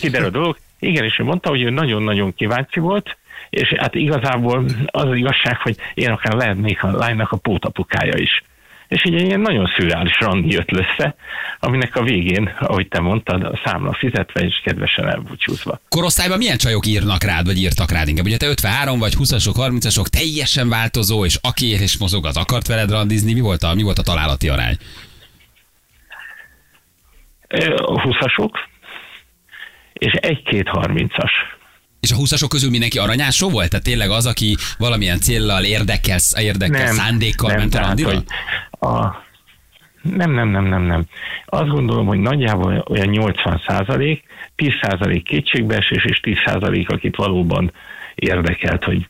kiderül 0.00 0.26
a 0.26 0.30
dolog. 0.30 0.58
Igen, 0.78 1.04
és 1.04 1.18
ő 1.18 1.24
mondta, 1.24 1.48
hogy 1.48 1.62
ő 1.62 1.70
nagyon-nagyon 1.70 2.34
kíváncsi 2.34 2.80
volt, 2.80 3.16
és 3.50 3.74
hát 3.76 3.94
igazából 3.94 4.64
az 4.86 5.04
az 5.04 5.16
igazság, 5.16 5.60
hogy 5.60 5.76
én 5.94 6.10
akár 6.10 6.32
lehetnék 6.32 6.82
a 6.82 6.96
lánynak 6.96 7.32
a 7.32 7.36
pótapukája 7.36 8.16
is. 8.16 8.44
És 8.88 9.04
így 9.04 9.14
egy 9.14 9.26
ilyen 9.26 9.40
nagyon 9.40 9.72
szürreális 9.76 10.18
randi 10.20 10.50
jött 10.50 10.72
össze, 10.72 11.14
aminek 11.60 11.96
a 11.96 12.02
végén, 12.02 12.54
ahogy 12.60 12.88
te 12.88 13.00
mondtad, 13.00 13.42
a 13.42 13.60
számla 13.64 13.92
fizetve 13.92 14.40
és 14.40 14.60
kedvesen 14.64 15.08
elbúcsúzva. 15.08 15.80
Korosztályban 15.88 16.38
milyen 16.38 16.56
csajok 16.56 16.86
írnak 16.86 17.22
rád, 17.24 17.46
vagy 17.46 17.58
írtak 17.58 17.90
rád 17.90 18.08
inkább? 18.08 18.24
Ugye 18.24 18.36
te 18.36 18.46
53 18.46 18.98
vagy 18.98 19.14
20-asok, 19.18 19.54
30-asok, 19.56 20.06
teljesen 20.06 20.68
változó, 20.68 21.24
és 21.24 21.38
aki 21.42 21.66
ér 21.66 21.80
és 21.80 21.98
mozog, 21.98 22.26
az 22.26 22.36
akart 22.36 22.66
veled 22.66 22.90
randizni. 22.90 23.32
Mi 23.32 23.40
volt 23.40 23.62
a, 23.62 23.74
mi 23.74 23.82
volt 23.82 23.98
a 23.98 24.02
találati 24.02 24.48
arány? 24.48 24.76
Ö, 27.48 27.74
A 27.74 28.02
20-asok, 28.02 28.50
és 29.92 30.12
egy-két 30.12 30.68
30-as. 30.72 31.30
És 32.06 32.12
a 32.12 32.16
20-asok 32.16 32.46
közül 32.48 32.70
mindenki 32.70 32.98
aranyásó 32.98 33.50
volt? 33.50 33.70
Tehát 33.70 33.84
tényleg 33.84 34.10
az, 34.10 34.26
aki 34.26 34.56
valamilyen 34.78 35.20
céllal, 35.20 35.64
érdekkel, 35.64 36.18
érdekkel 36.38 36.86
szándékkal 36.86 37.54
ment 37.56 37.74
a 37.74 37.78
tehát, 37.78 37.86
randira? 37.86 38.08
hogy 38.08 38.24
a, 38.90 39.24
nem, 40.02 40.30
nem, 40.30 40.48
nem, 40.48 40.64
nem, 40.64 40.82
nem. 40.82 41.04
Azt 41.44 41.68
gondolom, 41.68 42.06
hogy 42.06 42.18
nagyjából 42.18 42.84
olyan 42.88 43.08
80 43.08 43.62
százalék, 43.66 44.22
10 44.56 44.72
százalék 44.80 45.24
kétségbeesés, 45.24 46.04
és 46.04 46.20
10 46.20 46.36
százalék, 46.44 46.90
akit 46.90 47.16
valóban 47.16 47.72
érdekelt, 48.14 48.84
hogy 48.84 49.08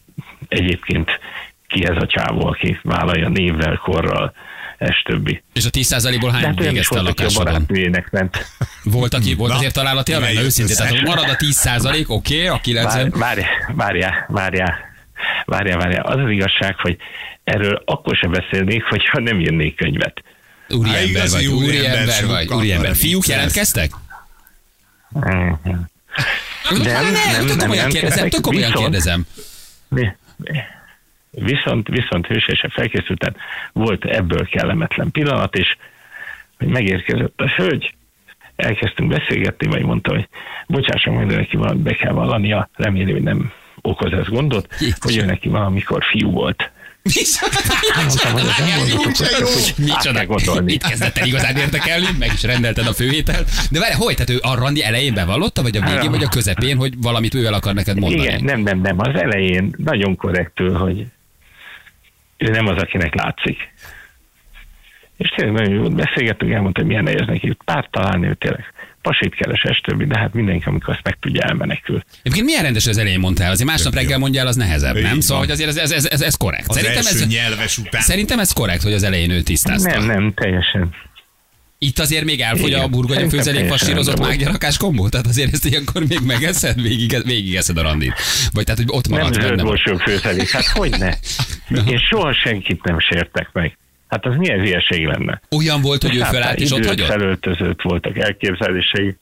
egyébként 0.49 1.21
ki 1.67 1.87
ez 1.87 1.97
a 1.97 2.07
csávó, 2.07 2.47
aki 2.47 2.79
vállalja 2.83 3.29
névvel, 3.29 3.77
korral, 3.77 4.33
és 4.79 5.03
többi. 5.05 5.43
És 5.53 5.65
a 5.65 5.71
10%-ból 5.71 6.31
De 6.31 6.37
hány 6.37 6.45
hát 6.47 6.59
végezte 6.59 6.99
a 6.99 7.03
volt, 7.03 7.21
aki 7.21 7.23
a 7.23 7.43
lakásodon? 7.45 8.05
ment. 8.11 8.47
Volt, 8.83 9.15
aki 9.15 9.35
volt 9.35 9.51
Na, 9.51 9.57
azért 9.57 9.73
találati 9.73 10.13
melyik 10.19 10.41
Őszintén, 10.41 10.77
tehát 10.77 11.01
marad 11.01 11.29
a 11.29 11.37
10%, 11.37 12.07
oké, 12.09 12.35
okay, 12.45 12.47
a 12.47 12.61
90. 12.61 13.11
Várj- 13.17 13.47
Várjál, 13.75 14.27
várjál, 14.29 14.75
várjál, 15.45 15.79
várjál. 15.79 16.05
Az 16.05 16.19
az 16.25 16.31
igazság, 16.31 16.81
hogy 16.81 16.97
erről 17.45 17.83
akkor 17.85 18.17
sem 18.17 18.31
beszélnék, 18.31 18.85
hogyha 18.85 19.21
nem 19.21 19.41
írnék 19.41 19.77
könyvet. 19.77 20.23
Úriember 20.69 21.29
vagy, 21.29 21.47
úriember 21.47 22.27
vagy, 22.27 22.53
úriember. 22.53 22.95
Fiúk 22.97 23.27
jelentkeztek? 23.27 23.91
Nem, 25.11 25.59
nem, 26.83 27.13
nem, 27.13 27.47
tök 27.47 27.59
komolyan 27.59 27.89
kérdezem, 27.89 28.29
tök 28.29 28.41
komolyan 28.41 28.71
viszont- 28.71 28.85
kérdezem. 28.89 29.27
Mi- 29.89 30.13
Viszont, 31.39 31.89
viszont 31.89 32.27
hősiesen 32.27 32.71
felkészülten 32.71 33.37
volt 33.73 34.05
ebből 34.05 34.47
kellemetlen 34.47 35.11
pillanat, 35.11 35.57
és 35.57 35.77
hogy 36.59 36.69
megérkezett 36.69 37.41
a 37.41 37.49
hölgy, 37.49 37.95
elkezdtünk 38.57 39.09
beszélgetni, 39.09 39.67
vagy 39.67 39.83
mondta, 39.83 40.11
hogy 40.11 40.29
bocsásson 40.67 41.15
meg, 41.15 41.27
de 41.27 41.37
neki 41.37 41.57
valamit 41.57 41.83
be 41.83 41.95
kell 41.95 42.13
vallania, 42.13 42.69
remélem, 42.75 43.13
hogy 43.13 43.23
nem 43.23 43.53
okoz 43.81 44.13
ez 44.13 44.27
gondot, 44.27 44.67
Jézusom. 44.71 44.99
hogy 45.01 45.17
ő 45.17 45.25
neki 45.25 45.49
valamikor 45.49 46.05
fiú 46.05 46.31
volt. 46.31 46.71
Micsoda, 49.77 50.27
gondolni. 50.27 50.73
itt 50.73 50.83
kezdett 50.83 51.17
el 51.17 51.27
igazán 51.27 51.57
érdekelni, 51.57 52.07
meg 52.19 52.31
is 52.33 52.43
rendelted 52.43 52.87
a 52.87 52.93
főétel. 52.93 53.45
De 53.71 53.79
várj, 53.79 53.95
hogy? 53.95 54.15
Tehát 54.15 54.31
ő 54.31 54.39
a 54.41 54.55
randi 54.55 54.83
elején 54.83 55.15
bevallotta, 55.15 55.63
vagy 55.63 55.77
a 55.77 55.85
végén, 55.91 56.11
vagy 56.11 56.23
a 56.23 56.29
közepén, 56.29 56.77
hogy 56.77 56.95
valamit 57.01 57.35
ő 57.35 57.47
el 57.47 57.55
akar 57.55 57.75
neked 57.75 57.99
mondani? 57.99 58.23
Igen, 58.23 58.45
nem, 58.45 58.61
nem, 58.61 58.81
nem. 58.81 58.99
Az 58.99 59.15
elején 59.15 59.75
nagyon 59.77 60.17
korrektül, 60.17 60.75
hogy 60.75 61.07
ő 62.37 62.51
nem 62.51 62.67
az, 62.67 62.83
akinek 62.83 63.15
látszik. 63.15 63.57
És 65.17 65.29
tényleg 65.29 65.55
nagyon 65.55 65.75
jót 65.75 65.95
beszélgettünk, 65.95 66.53
elmondta, 66.53 66.81
hogy 66.81 66.89
milyen 66.89 67.05
nehéz 67.05 67.27
neki 67.27 67.57
párt 67.65 67.91
találni, 67.91 68.27
ő 68.27 68.35
tényleg 68.35 68.65
pasit 69.03 69.35
keres, 69.35 69.81
többi, 69.81 70.05
de 70.05 70.19
hát 70.19 70.35
mindenki, 70.35 70.65
amikor 70.67 70.95
azt 70.95 71.05
meg 71.05 71.19
tudja, 71.21 71.43
elmenekül. 71.43 72.03
Egyébként 72.23 72.47
milyen 72.47 72.63
rendes 72.63 72.87
az 72.87 72.99
elején 72.99 73.19
mondtál? 73.19 73.51
Azért 73.51 73.69
másnap 73.69 73.93
jó. 73.93 74.01
reggel 74.01 74.19
mondjál, 74.19 74.47
az 74.47 74.57
nehezebb, 74.57 74.95
nem? 74.95 75.11
van. 75.11 75.21
Szóval, 75.21 75.43
hogy 75.43 75.53
azért 75.53 75.69
ez, 75.69 75.77
ez, 75.77 75.91
ez, 75.91 76.05
ez, 76.05 76.21
ez 76.21 76.35
korrekt. 76.35 76.69
Az 76.69 76.75
Szerintem 76.75 77.07
első 77.07 77.23
ez, 77.23 77.27
nyelves 77.27 77.79
után. 77.79 78.01
szerintem 78.01 78.39
ez 78.39 78.53
korrekt, 78.53 78.83
hogy 78.83 78.93
az 78.93 79.03
elején 79.03 79.31
ő 79.31 79.41
tisztázta. 79.41 79.99
Nem, 79.99 80.07
nem, 80.07 80.33
teljesen. 80.35 80.95
Itt 81.79 81.99
azért 81.99 82.25
még 82.25 82.41
elfogy 82.41 82.73
a 82.73 82.77
Igen. 82.77 82.91
burgonya 82.91 83.15
Szerintem 83.21 83.39
főzelék 83.39 83.69
fasírozott 83.69 84.19
mágyarakás 84.21 84.77
kombó? 84.77 85.09
Tehát 85.09 85.27
azért 85.27 85.53
ezt 85.53 85.65
ilyenkor 85.65 86.07
még 86.09 86.21
megeszed, 86.25 86.83
végig, 86.83 87.23
végigeszed 87.25 87.77
a 87.77 87.83
randit. 87.83 88.13
Vagy 88.53 88.65
tehát, 88.65 88.81
hogy 88.81 88.91
ott 88.91 89.09
Nem 89.09 89.19
maradt 89.19 89.35
zöld 89.85 90.01
főzelék, 90.01 90.51
hát 90.51 90.67
hogy 90.67 90.91
ne? 90.91 91.13
Én 91.93 91.99
soha 91.99 92.33
senkit 92.33 92.83
nem 92.85 92.99
sértek 93.01 93.51
meg. 93.53 93.79
Hát 94.09 94.25
az 94.27 94.37
milyen 94.37 94.59
hülyeség 94.59 95.07
lenne. 95.07 95.41
Olyan 95.57 95.81
volt, 95.81 96.03
hogy 96.03 96.17
ő 96.17 96.21
Hát, 96.21 96.33
felállt 96.33 96.61
és 96.61 96.71
ott 96.71 96.87
hagyott? 96.87 97.07
felöltözött 97.07 97.83
voltak 97.83 98.19
elképzelései. 98.19 99.17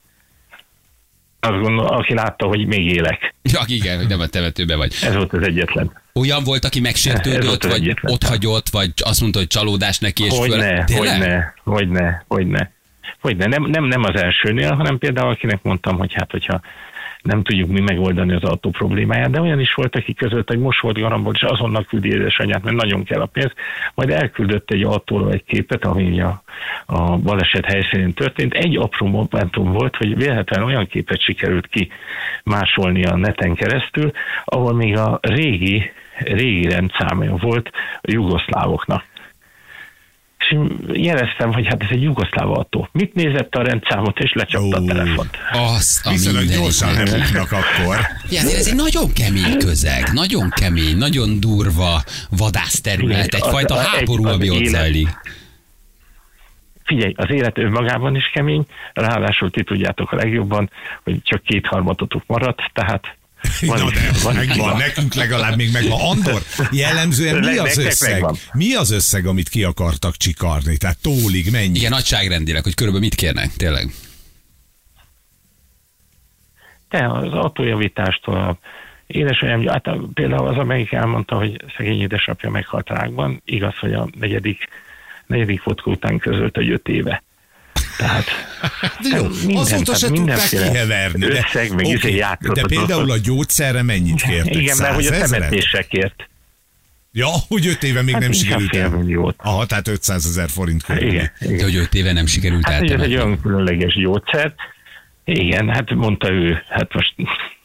Azt 1.47 1.63
gondolom, 1.63 1.95
aki 1.95 2.15
látta, 2.15 2.47
hogy 2.47 2.67
még 2.67 2.87
élek. 2.87 3.35
Ja, 3.43 3.61
igen, 3.67 3.97
hogy 3.97 4.09
nem 4.09 4.21
a 4.21 4.27
temetőbe 4.27 4.77
vagy. 4.77 4.95
Ez 5.03 5.15
volt 5.15 5.33
az 5.33 5.43
egyetlen. 5.43 6.03
Olyan 6.13 6.45
volt, 6.45 6.65
aki 6.65 6.81
megsértődött, 6.81 7.63
vagy 7.63 7.83
egyetlen. 7.83 8.13
ott 8.13 8.23
hagyott, 8.23 8.69
vagy 8.69 8.93
azt 8.97 9.21
mondta, 9.21 9.39
hogy 9.39 9.49
csalódás 9.49 9.99
neki, 9.99 10.25
és 10.25 10.29
föl... 10.29 10.39
Hogyne, 10.39 10.85
Tényleg? 10.85 11.13
hogyne, 11.13 11.55
hogyne, 11.65 12.25
hogyne. 12.29 12.73
Hogyne. 13.21 13.47
Nem, 13.47 13.63
nem, 13.63 13.85
nem 13.85 14.03
az 14.03 14.21
elsőnél, 14.21 14.73
hanem 14.75 14.99
például 14.99 15.31
akinek 15.31 15.63
mondtam, 15.63 15.97
hogy 15.97 16.13
hát, 16.13 16.31
hogyha 16.31 16.61
nem 17.25 17.43
tudjuk 17.43 17.69
mi 17.69 17.81
megoldani 17.81 18.35
az 18.35 18.43
autó 18.43 18.71
problémáját, 18.71 19.31
de 19.31 19.41
olyan 19.41 19.61
is 19.61 19.75
volt, 19.75 19.97
aki 19.97 20.15
között, 20.15 20.49
hogy 20.49 20.59
most 20.59 20.81
volt 20.81 20.99
garambol, 20.99 21.33
és 21.35 21.43
azonnal 21.43 21.85
küldi 21.85 22.09
édesanyját, 22.09 22.63
mert 22.63 22.77
nagyon 22.77 23.05
kell 23.05 23.21
a 23.21 23.27
pénz, 23.27 23.53
majd 23.95 24.11
elküldött 24.11 24.71
egy 24.71 24.83
autóról 24.83 25.33
egy 25.33 25.45
képet, 25.45 25.85
ami 25.85 26.21
a, 26.21 26.43
a 26.87 27.17
baleset 27.17 27.65
helyszínén 27.65 28.13
történt. 28.13 28.55
Egy 28.55 28.77
apró 28.77 29.07
momentum 29.07 29.73
volt, 29.73 29.97
hogy 29.97 30.17
véletlenül 30.17 30.67
olyan 30.67 30.87
képet 30.87 31.21
sikerült 31.21 31.67
ki 31.67 31.89
másolni 32.45 33.05
a 33.05 33.17
neten 33.17 33.55
keresztül, 33.55 34.11
ahol 34.45 34.73
még 34.73 34.97
a 34.97 35.19
régi, 35.23 35.91
régi 36.19 36.69
rendszámja 36.69 37.37
volt 37.37 37.71
a 38.01 38.11
jugoszlávoknak. 38.11 39.05
És 40.45 40.57
jeleztem, 40.93 41.53
hogy 41.53 41.67
hát 41.67 41.83
ez 41.83 41.89
egy 41.91 42.03
jugoszláv 42.03 42.51
autó. 42.51 42.89
Mit 42.93 43.15
nézett 43.15 43.55
a 43.55 43.63
rendszámot, 43.63 44.19
és 44.19 44.33
lecsapta 44.33 44.77
a 44.77 44.85
telefont. 44.85 45.37
Azt 45.53 46.07
a 46.07 46.11
Viszonylag 46.11 46.45
gyorsan 46.45 46.89
hívnak 46.97 47.53
akkor. 47.53 47.97
Ja, 48.31 48.41
ez 48.41 48.67
egy 48.67 48.75
nagyon 48.75 49.13
kemény 49.13 49.59
közeg, 49.59 50.09
nagyon 50.13 50.51
kemény, 50.51 50.97
nagyon 50.97 51.41
durva 51.41 52.03
vadászterület, 52.31 53.35
egyfajta 53.35 53.75
az- 53.75 53.87
háború, 53.87 54.27
ami 54.27 54.51
ott 54.51 54.65
zajlik. 54.65 55.09
Figyelj, 56.85 57.13
az 57.17 57.31
élet 57.31 57.59
önmagában 57.59 58.17
is 58.17 58.31
kemény, 58.33 58.65
ráadásul 58.93 59.51
ti 59.51 59.63
tudjátok 59.63 60.13
a 60.13 60.17
legjobban, 60.17 60.71
hogy 61.05 61.23
csak 61.23 61.43
két 61.43 61.67
harmatotok 61.67 62.23
maradt, 62.27 62.61
tehát 62.73 63.17
van, 63.67 63.79
Na 63.79 63.91
de, 63.91 64.11
van, 64.23 64.35
megvan, 64.35 64.55
hiba. 64.55 64.77
nekünk 64.77 65.15
legalább 65.15 65.57
még 65.57 65.73
megvan. 65.73 66.01
Andor, 66.01 66.43
jellemzően 66.71 67.39
mi 67.39 67.57
az 67.57 67.79
összeg? 67.79 68.25
Mi 68.53 68.75
az 68.75 68.91
összeg, 68.91 69.27
amit 69.27 69.49
ki 69.49 69.63
akartak 69.65 70.17
csikarni? 70.17 70.77
Tehát 70.77 70.99
tólig 71.03 71.51
mennyi? 71.51 71.79
Igen, 71.79 71.91
nagyságrendileg, 71.91 72.63
hogy 72.63 72.75
körülbelül 72.75 73.07
mit 73.09 73.17
kérnek, 73.19 73.53
tényleg. 73.57 73.91
Te 76.89 77.07
az 77.13 77.33
autójavítástól, 77.33 78.35
a 78.37 78.59
édesanyám, 79.07 79.67
hát 79.67 79.87
a- 79.87 80.09
például 80.15 80.47
az, 80.49 80.57
amelyik 80.57 80.93
elmondta, 80.93 81.37
hogy 81.37 81.65
szegény 81.77 82.01
édesapja 82.01 82.51
meghalt 82.51 82.89
rákban, 82.89 83.43
igaz, 83.45 83.77
hogy 83.79 83.93
a 83.93 84.09
negyedik, 84.19 84.69
negyedik 85.27 85.63
vodka 85.63 85.91
után 85.91 86.19
közölt 86.19 86.57
egy 86.57 86.71
öt 86.71 86.89
éve. 86.89 87.23
Tehát 87.97 88.25
De 89.03 89.17
jó, 89.17 89.29
minden, 89.47 89.57
azóta 89.57 89.95
se 89.95 90.09
tudták 90.09 90.49
kiheverni. 90.49 91.27
De, 91.27 91.27
összeg, 91.27 91.75
meg 91.75 91.85
Oké, 91.85 91.93
izé 91.93 92.15
játszott 92.15 92.55
de 92.55 92.63
például 92.67 93.11
a 93.11 93.19
gyógyszerre 93.19 93.83
mennyit 93.83 94.23
kértek? 94.23 94.55
Igen, 94.55 94.77
mert 94.77 94.95
hogy 94.95 95.07
a 95.07 95.11
temetésre 95.11 95.83
kért. 95.83 96.29
Ja, 97.13 97.29
hogy 97.49 97.67
öt 97.67 97.83
éve 97.83 98.03
még 98.03 98.13
Hát 98.13 98.23
nem 98.23 98.33
sikerült 98.33 98.75
el. 98.77 99.35
Aha, 99.37 99.67
tehát 99.67 99.89
500 99.89 100.27
ezer 100.27 100.49
forint 100.49 100.83
körül. 100.83 101.09
Igen, 101.09 101.31
De 101.41 101.47
igen. 101.47 101.65
hogy 101.65 101.77
öt 101.77 101.95
éve 101.95 102.13
nem 102.13 102.27
sikerült 102.27 102.65
Hát 102.65 102.79
hogy 102.79 102.93
ez 102.93 103.01
egy 103.01 103.15
olyan 103.15 103.41
különleges 103.41 103.95
gyógyszer. 103.95 104.55
Igen, 105.25 105.69
hát 105.69 105.91
mondta 105.91 106.31
ő, 106.31 106.63
hát 106.69 106.95
most 106.95 107.15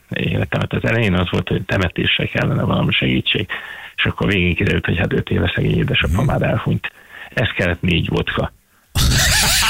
életemet 0.09 0.73
az 0.73 0.83
elején 0.83 1.13
az 1.13 1.27
volt, 1.29 1.47
hogy 1.47 1.63
temetésre 1.65 2.25
kellene 2.25 2.63
valami 2.63 2.91
segítség, 2.91 3.47
és 3.95 4.05
akkor 4.05 4.27
végén 4.27 4.55
kiderült, 4.55 4.85
hogy 4.85 4.97
hát 4.97 5.13
öt 5.13 5.29
éve 5.29 5.51
szegény 5.55 5.77
édesapja 5.77 6.21
már 6.21 6.41
elhunyt. 6.41 6.91
Ez 7.33 7.49
kellett 7.55 7.81
négy 7.81 8.07
vodka. 8.07 8.51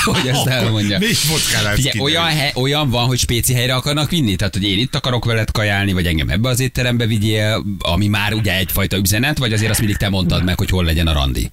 Hogy 0.03 0.27
ezt 0.27 0.47
elmondja. 0.47 0.97
Négy 0.97 1.17
vodkán 1.29 1.75
Figyelj, 1.75 1.99
olyan, 1.99 2.25
he, 2.25 2.51
olyan 2.55 2.89
van, 2.89 3.05
hogy 3.05 3.17
spéci 3.17 3.53
helyre 3.53 3.75
akarnak 3.75 4.09
vinni? 4.09 4.35
Tehát, 4.35 4.53
hogy 4.53 4.63
én 4.63 4.77
itt 4.77 4.95
akarok 4.95 5.25
veled 5.25 5.51
kajálni, 5.51 5.93
vagy 5.93 6.05
engem 6.05 6.29
ebbe 6.29 6.49
az 6.49 6.59
étterembe 6.59 7.05
vigyél, 7.05 7.63
ami 7.79 8.07
már 8.07 8.33
ugye 8.33 8.57
egyfajta 8.57 8.97
üzenet, 8.97 9.37
vagy 9.37 9.53
azért 9.53 9.71
azt 9.71 9.79
mindig 9.79 9.97
te 9.97 10.09
mondtad 10.09 10.43
meg, 10.43 10.57
hogy 10.57 10.69
hol 10.69 10.83
legyen 10.83 11.07
a 11.07 11.13
randi? 11.13 11.49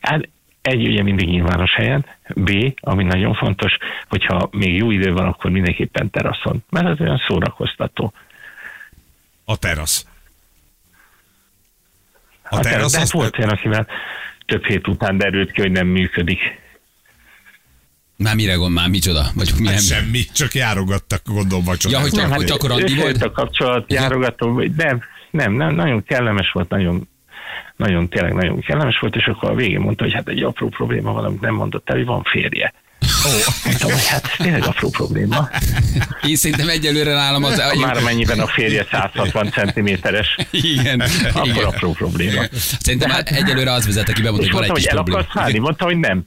Hát 0.00 0.28
egy 0.62 0.86
ugye 0.88 1.02
mindig 1.02 1.28
nyilvános 1.28 1.74
helyen, 1.74 2.06
B, 2.34 2.50
ami 2.80 3.04
nagyon 3.04 3.34
fontos, 3.34 3.76
hogyha 4.08 4.48
még 4.50 4.76
jó 4.76 4.90
idő 4.90 5.12
van, 5.12 5.26
akkor 5.26 5.50
mindenképpen 5.50 6.10
teraszon, 6.10 6.64
mert 6.70 6.86
az 6.86 7.00
olyan 7.00 7.22
szórakoztató. 7.26 8.12
A 9.44 9.56
terasz. 9.56 10.06
A 12.42 12.54
Hát, 12.54 12.62
terasz 12.62 12.92
de 12.92 12.96
hát 12.98 13.06
az 13.06 13.12
volt 13.12 13.38
olyan, 13.38 13.50
akivel 13.50 13.86
több 14.46 14.64
hét 14.64 14.88
után 14.88 15.18
derült 15.18 15.52
ki, 15.52 15.60
hogy 15.60 15.70
nem 15.70 15.86
működik. 15.86 16.40
Már 18.16 18.34
mire 18.34 18.54
gond, 18.54 18.74
már 18.74 18.88
micsoda? 18.88 19.22
Vagy 19.34 19.52
mi 19.58 19.66
Hát 19.66 19.82
semmi, 19.84 20.20
csak 20.34 20.54
járogattak, 20.54 21.22
gondolom 21.24 21.64
vacsorát. 21.64 21.96
Ja, 21.96 22.02
hogy 22.02 22.10
csak- 22.12 22.20
Nem, 22.20 22.30
hogy 22.30 22.50
hát 22.50 22.58
csak 22.58 22.62
a 22.62 22.68
randi 22.68 22.82
összejött 22.92 23.02
volt? 23.02 23.22
a 23.22 23.30
kapcsolat, 23.30 23.90
Igen. 23.90 24.02
járogató, 24.02 24.62
nem, 24.76 25.02
nem, 25.30 25.52
nem, 25.52 25.74
nagyon 25.74 26.04
kellemes 26.04 26.50
volt, 26.52 26.68
nagyon 26.68 27.08
nagyon, 27.76 28.08
tényleg 28.08 28.34
nagyon 28.34 28.60
kellemes 28.60 28.98
volt, 28.98 29.16
és 29.16 29.26
akkor 29.26 29.50
a 29.50 29.54
végén 29.54 29.80
mondta, 29.80 30.04
hogy 30.04 30.12
hát 30.12 30.28
egy 30.28 30.42
apró 30.42 30.68
probléma 30.68 31.12
van, 31.12 31.24
amit 31.24 31.40
nem 31.40 31.54
mondott 31.54 31.90
el, 31.90 31.96
hogy 31.96 32.06
van 32.06 32.22
férje. 32.22 32.72
Mondtam, 33.64 33.90
hogy 33.90 34.06
hát 34.06 34.24
ez 34.24 34.30
tényleg 34.38 34.64
apró 34.66 34.88
probléma. 34.90 35.48
Én 36.26 36.36
szerintem 36.36 36.68
egyelőre 36.68 37.12
nálam 37.14 37.44
az... 37.44 37.62
Már 37.80 37.96
amennyiben 37.96 38.40
a 38.40 38.46
férje 38.46 38.86
160 38.90 39.50
cm-es, 39.50 40.36
Igen, 40.50 41.00
akkor 41.32 41.46
igen. 41.48 41.64
apró 41.64 41.92
probléma. 41.92 42.42
Szerintem 42.80 43.10
hát 43.10 43.28
egyelőre 43.30 43.72
az 43.72 43.86
vezet, 43.86 44.08
aki 44.08 44.22
bemondta, 44.22 44.46
hogy 44.46 44.52
van 44.52 44.62
egy 44.62 44.68
mondtam, 44.68 44.74
kis 44.74 44.86
hogy 44.86 44.98
el 44.98 45.04
probléma. 45.04 45.26
akarsz? 45.30 45.58
Mondta, 45.58 45.84
hogy 45.84 45.96
nem. 45.96 46.22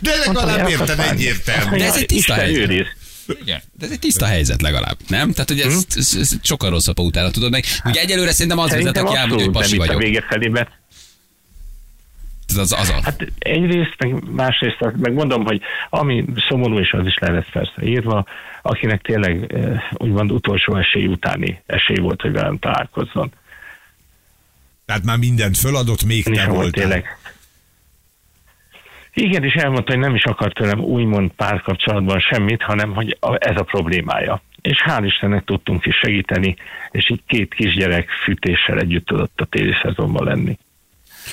De 0.00 0.10
Mondtam, 0.24 0.46
legalább 0.46 0.96
válni. 0.96 1.10
egyértelmű. 1.12 1.76
De 1.76 1.84
ez 1.84 1.96
egy 1.96 2.06
tiszta 2.06 2.34
helyzet. 2.34 2.70
Igen. 3.42 3.62
De 3.78 3.84
ez 3.86 3.90
egy 3.92 3.98
tiszta 3.98 4.26
helyzet 4.26 4.62
legalább, 4.62 4.96
nem? 5.08 5.32
Tehát, 5.32 5.48
hogy 5.48 5.60
ez, 5.60 5.84
ez, 5.96 6.16
ez 6.20 6.30
sokkal 6.42 6.70
rosszabb, 6.70 6.98
utána 6.98 7.30
tudod 7.30 7.50
meg. 7.50 7.64
Ugye 7.84 8.00
egyelőre 8.00 8.32
szerintem 8.32 8.58
az 8.58 8.64
vezet, 8.70 8.78
Szerintem 8.82 9.06
aki 9.06 9.16
elmondja, 9.16 9.44
hogy 9.46 9.54
pasi 9.54 9.74
itt 9.74 9.80
a 9.80 9.84
vagyok. 9.86 10.00
vége 10.02 10.24
felében. 10.28 10.68
Ez 12.48 12.56
az, 12.56 12.72
az 12.72 12.88
a... 12.88 13.00
Hát 13.02 13.32
egyrészt, 13.38 13.94
meg 13.98 14.30
másrészt, 14.30 14.78
meg 14.96 15.12
mondom, 15.12 15.44
hogy 15.44 15.60
ami 15.90 16.24
szomorú, 16.48 16.78
és 16.78 16.92
az 16.92 17.06
is 17.06 17.18
le 17.18 17.30
lesz 17.30 17.50
persze 17.52 17.82
írva, 17.82 18.24
akinek 18.62 19.02
tényleg 19.02 19.52
eh, 19.52 19.82
úgymond 19.92 20.30
utolsó 20.30 20.76
esély 20.76 21.06
utáni 21.06 21.62
esély 21.66 21.96
volt, 21.96 22.20
hogy 22.20 22.32
velem 22.32 22.58
találkozzon. 22.58 23.32
Tehát 24.84 25.04
már 25.04 25.18
mindent 25.18 25.56
föladott, 25.56 26.04
még 26.04 26.24
te 26.24 26.46
volt 26.46 26.72
tényleg. 26.72 27.18
Igen, 29.18 29.44
és 29.44 29.54
elmondta, 29.54 29.92
hogy 29.92 30.00
nem 30.00 30.14
is 30.14 30.24
akart 30.24 30.54
tőlem 30.54 30.80
úgymond 30.80 31.30
párkapcsolatban 31.30 32.20
semmit, 32.20 32.62
hanem 32.62 32.94
hogy 32.94 33.18
ez 33.38 33.56
a 33.56 33.62
problémája. 33.62 34.42
És 34.60 34.82
hál' 34.86 35.02
Istennek 35.04 35.44
tudtunk 35.44 35.86
is 35.86 35.96
segíteni, 35.96 36.56
és 36.90 37.10
így 37.10 37.20
két 37.26 37.54
kisgyerek 37.54 38.08
fűtéssel 38.10 38.78
együtt 38.78 39.06
tudott 39.06 39.40
a 39.40 39.44
téli 39.44 39.72
szezonban 39.82 40.24
lenni. 40.24 40.58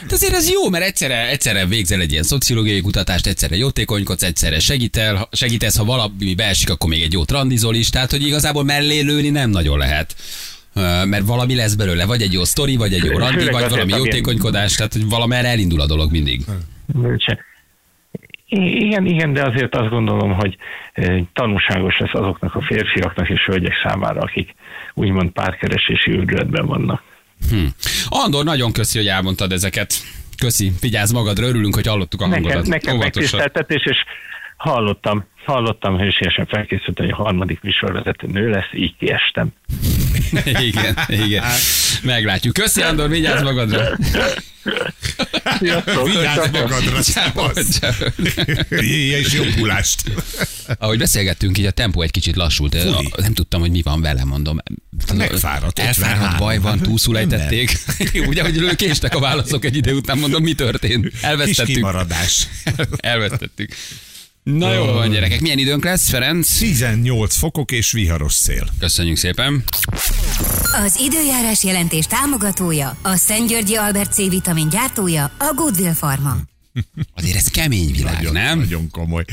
De 0.07 0.13
azért 0.13 0.33
ez 0.33 0.51
jó, 0.51 0.69
mert 0.69 0.83
egyszerre, 0.83 1.29
egyszerre 1.29 1.65
végzel 1.65 1.99
egy 1.99 2.11
ilyen 2.11 2.23
szociológiai 2.23 2.81
kutatást, 2.81 3.27
egyszerre 3.27 3.55
jótékonykodsz, 3.55 4.23
egyszerre 4.23 4.59
segítel, 4.59 5.27
segítesz, 5.31 5.77
ha 5.77 5.85
valami 5.85 6.35
beesik, 6.35 6.69
akkor 6.69 6.89
még 6.89 7.01
egy 7.01 7.13
jót 7.13 7.31
randizol 7.31 7.75
is, 7.75 7.89
tehát 7.89 8.11
hogy 8.11 8.25
igazából 8.25 8.63
mellé 8.63 8.99
lőni 8.99 9.29
nem 9.29 9.49
nagyon 9.49 9.77
lehet. 9.77 10.15
Mert 11.05 11.25
valami 11.25 11.55
lesz 11.55 11.73
belőle, 11.73 12.05
vagy 12.05 12.21
egy 12.21 12.33
jó 12.33 12.43
sztori, 12.43 12.75
vagy 12.75 12.93
egy 12.93 13.03
jó 13.03 13.17
randi, 13.17 13.49
vagy 13.49 13.69
valami 13.69 13.93
jótékonykodás, 13.93 14.75
tehát 14.75 14.93
hogy 14.93 15.09
valamerre 15.09 15.47
elindul 15.47 15.81
a 15.81 15.85
dolog 15.85 16.11
mindig. 16.11 16.41
Igen, 18.55 19.05
igen, 19.05 19.33
de 19.33 19.45
azért 19.45 19.75
azt 19.75 19.89
gondolom, 19.89 20.33
hogy 20.33 20.57
tanulságos 21.33 21.97
lesz 21.97 22.13
azoknak 22.13 22.55
a 22.55 22.61
férfiaknak 22.61 23.29
és 23.29 23.45
hölgyek 23.45 23.73
számára, 23.83 24.21
akik 24.21 24.55
úgymond 24.93 25.29
párkeresési 25.29 26.11
őrületben 26.11 26.65
vannak. 26.65 27.03
Hm. 27.49 27.65
Andor, 28.09 28.43
nagyon 28.43 28.71
köszi, 28.71 28.97
hogy 28.97 29.07
elmondtad 29.07 29.51
ezeket. 29.51 29.93
Köszi, 30.37 30.71
vigyázz 30.81 31.11
magadra, 31.11 31.45
örülünk, 31.45 31.75
hogy 31.75 31.87
hallottuk 31.87 32.21
a 32.21 32.27
Nekem, 32.27 32.43
hangodat. 32.43 32.67
nekem 32.67 32.97
megtiszteltetés, 32.97 33.85
és 33.85 33.97
hallottam, 34.57 35.25
hallottam 35.45 35.97
hősiesen 35.97 36.45
felkészült, 36.45 36.97
hogy 36.97 37.09
a 37.09 37.15
harmadik 37.15 37.61
műsorvezető 37.61 38.27
nő 38.27 38.49
lesz, 38.49 38.69
így 38.73 38.95
kiestem. 38.97 39.47
igen, 40.69 40.97
igen. 41.07 41.43
Meglátjuk. 42.03 42.53
Köszi, 42.53 42.81
Andor, 42.81 43.09
vigyázz 43.09 43.41
magadra. 43.41 43.81
Vigyázz 46.03 46.51
magadra. 46.51 46.99
És 48.79 49.33
jobbulást. 49.33 50.03
Ahogy 50.79 50.97
beszélgettünk, 50.97 51.57
így 51.57 51.65
a 51.65 51.71
tempó 51.71 52.01
egy 52.01 52.11
kicsit 52.11 52.35
lassult. 52.35 52.75
Fúj. 52.77 53.07
Nem 53.17 53.33
tudtam, 53.33 53.59
hogy 53.61 53.71
mi 53.71 53.81
van 53.81 54.01
vele, 54.01 54.23
mondom. 54.23 54.57
Megfáradt, 55.13 55.79
Elfáradt, 55.79 55.79
53. 55.79 56.37
baj 56.37 56.57
van, 56.59 56.79
túlszul 56.79 57.17
ejtették. 57.17 57.77
Ugye, 58.27 58.41
hogy 58.41 58.57
ők 58.57 58.75
késtek 58.75 59.15
a 59.15 59.19
válaszok 59.19 59.65
egy 59.65 59.75
idő 59.75 59.93
után, 59.93 60.17
mondom, 60.17 60.43
mi 60.43 60.53
történt? 60.53 61.09
Kis 61.09 61.21
Elvesztettük. 61.21 61.75
kimaradás. 61.75 62.47
Elvesztettük. 62.97 63.75
Na 64.43 64.73
jó 64.73 64.85
van, 64.85 65.09
gyerekek. 65.09 65.41
Milyen 65.41 65.57
időnk 65.57 65.83
lesz, 65.83 66.09
Ferenc? 66.09 66.57
18 66.57 67.35
fokok 67.35 67.71
és 67.71 67.91
viharos 67.91 68.33
szél. 68.33 68.67
Köszönjük 68.79 69.17
szépen. 69.17 69.63
Az 70.85 70.99
időjárás 70.99 71.63
jelentés 71.63 72.05
támogatója, 72.05 72.97
a 73.01 73.15
Szent 73.15 73.47
Györgyi 73.47 73.75
Albert 73.75 74.13
C-vitamin 74.13 74.69
gyártója, 74.69 75.23
a 75.39 75.53
Goodwill 75.55 75.93
Pharma. 75.93 76.37
Azért 77.15 77.35
ez 77.35 77.47
kemény 77.47 77.91
világ, 77.91 78.13
Nagyon, 78.13 78.33
nem? 78.33 78.59
Nagyon 78.59 78.89
komoly. 78.91 79.23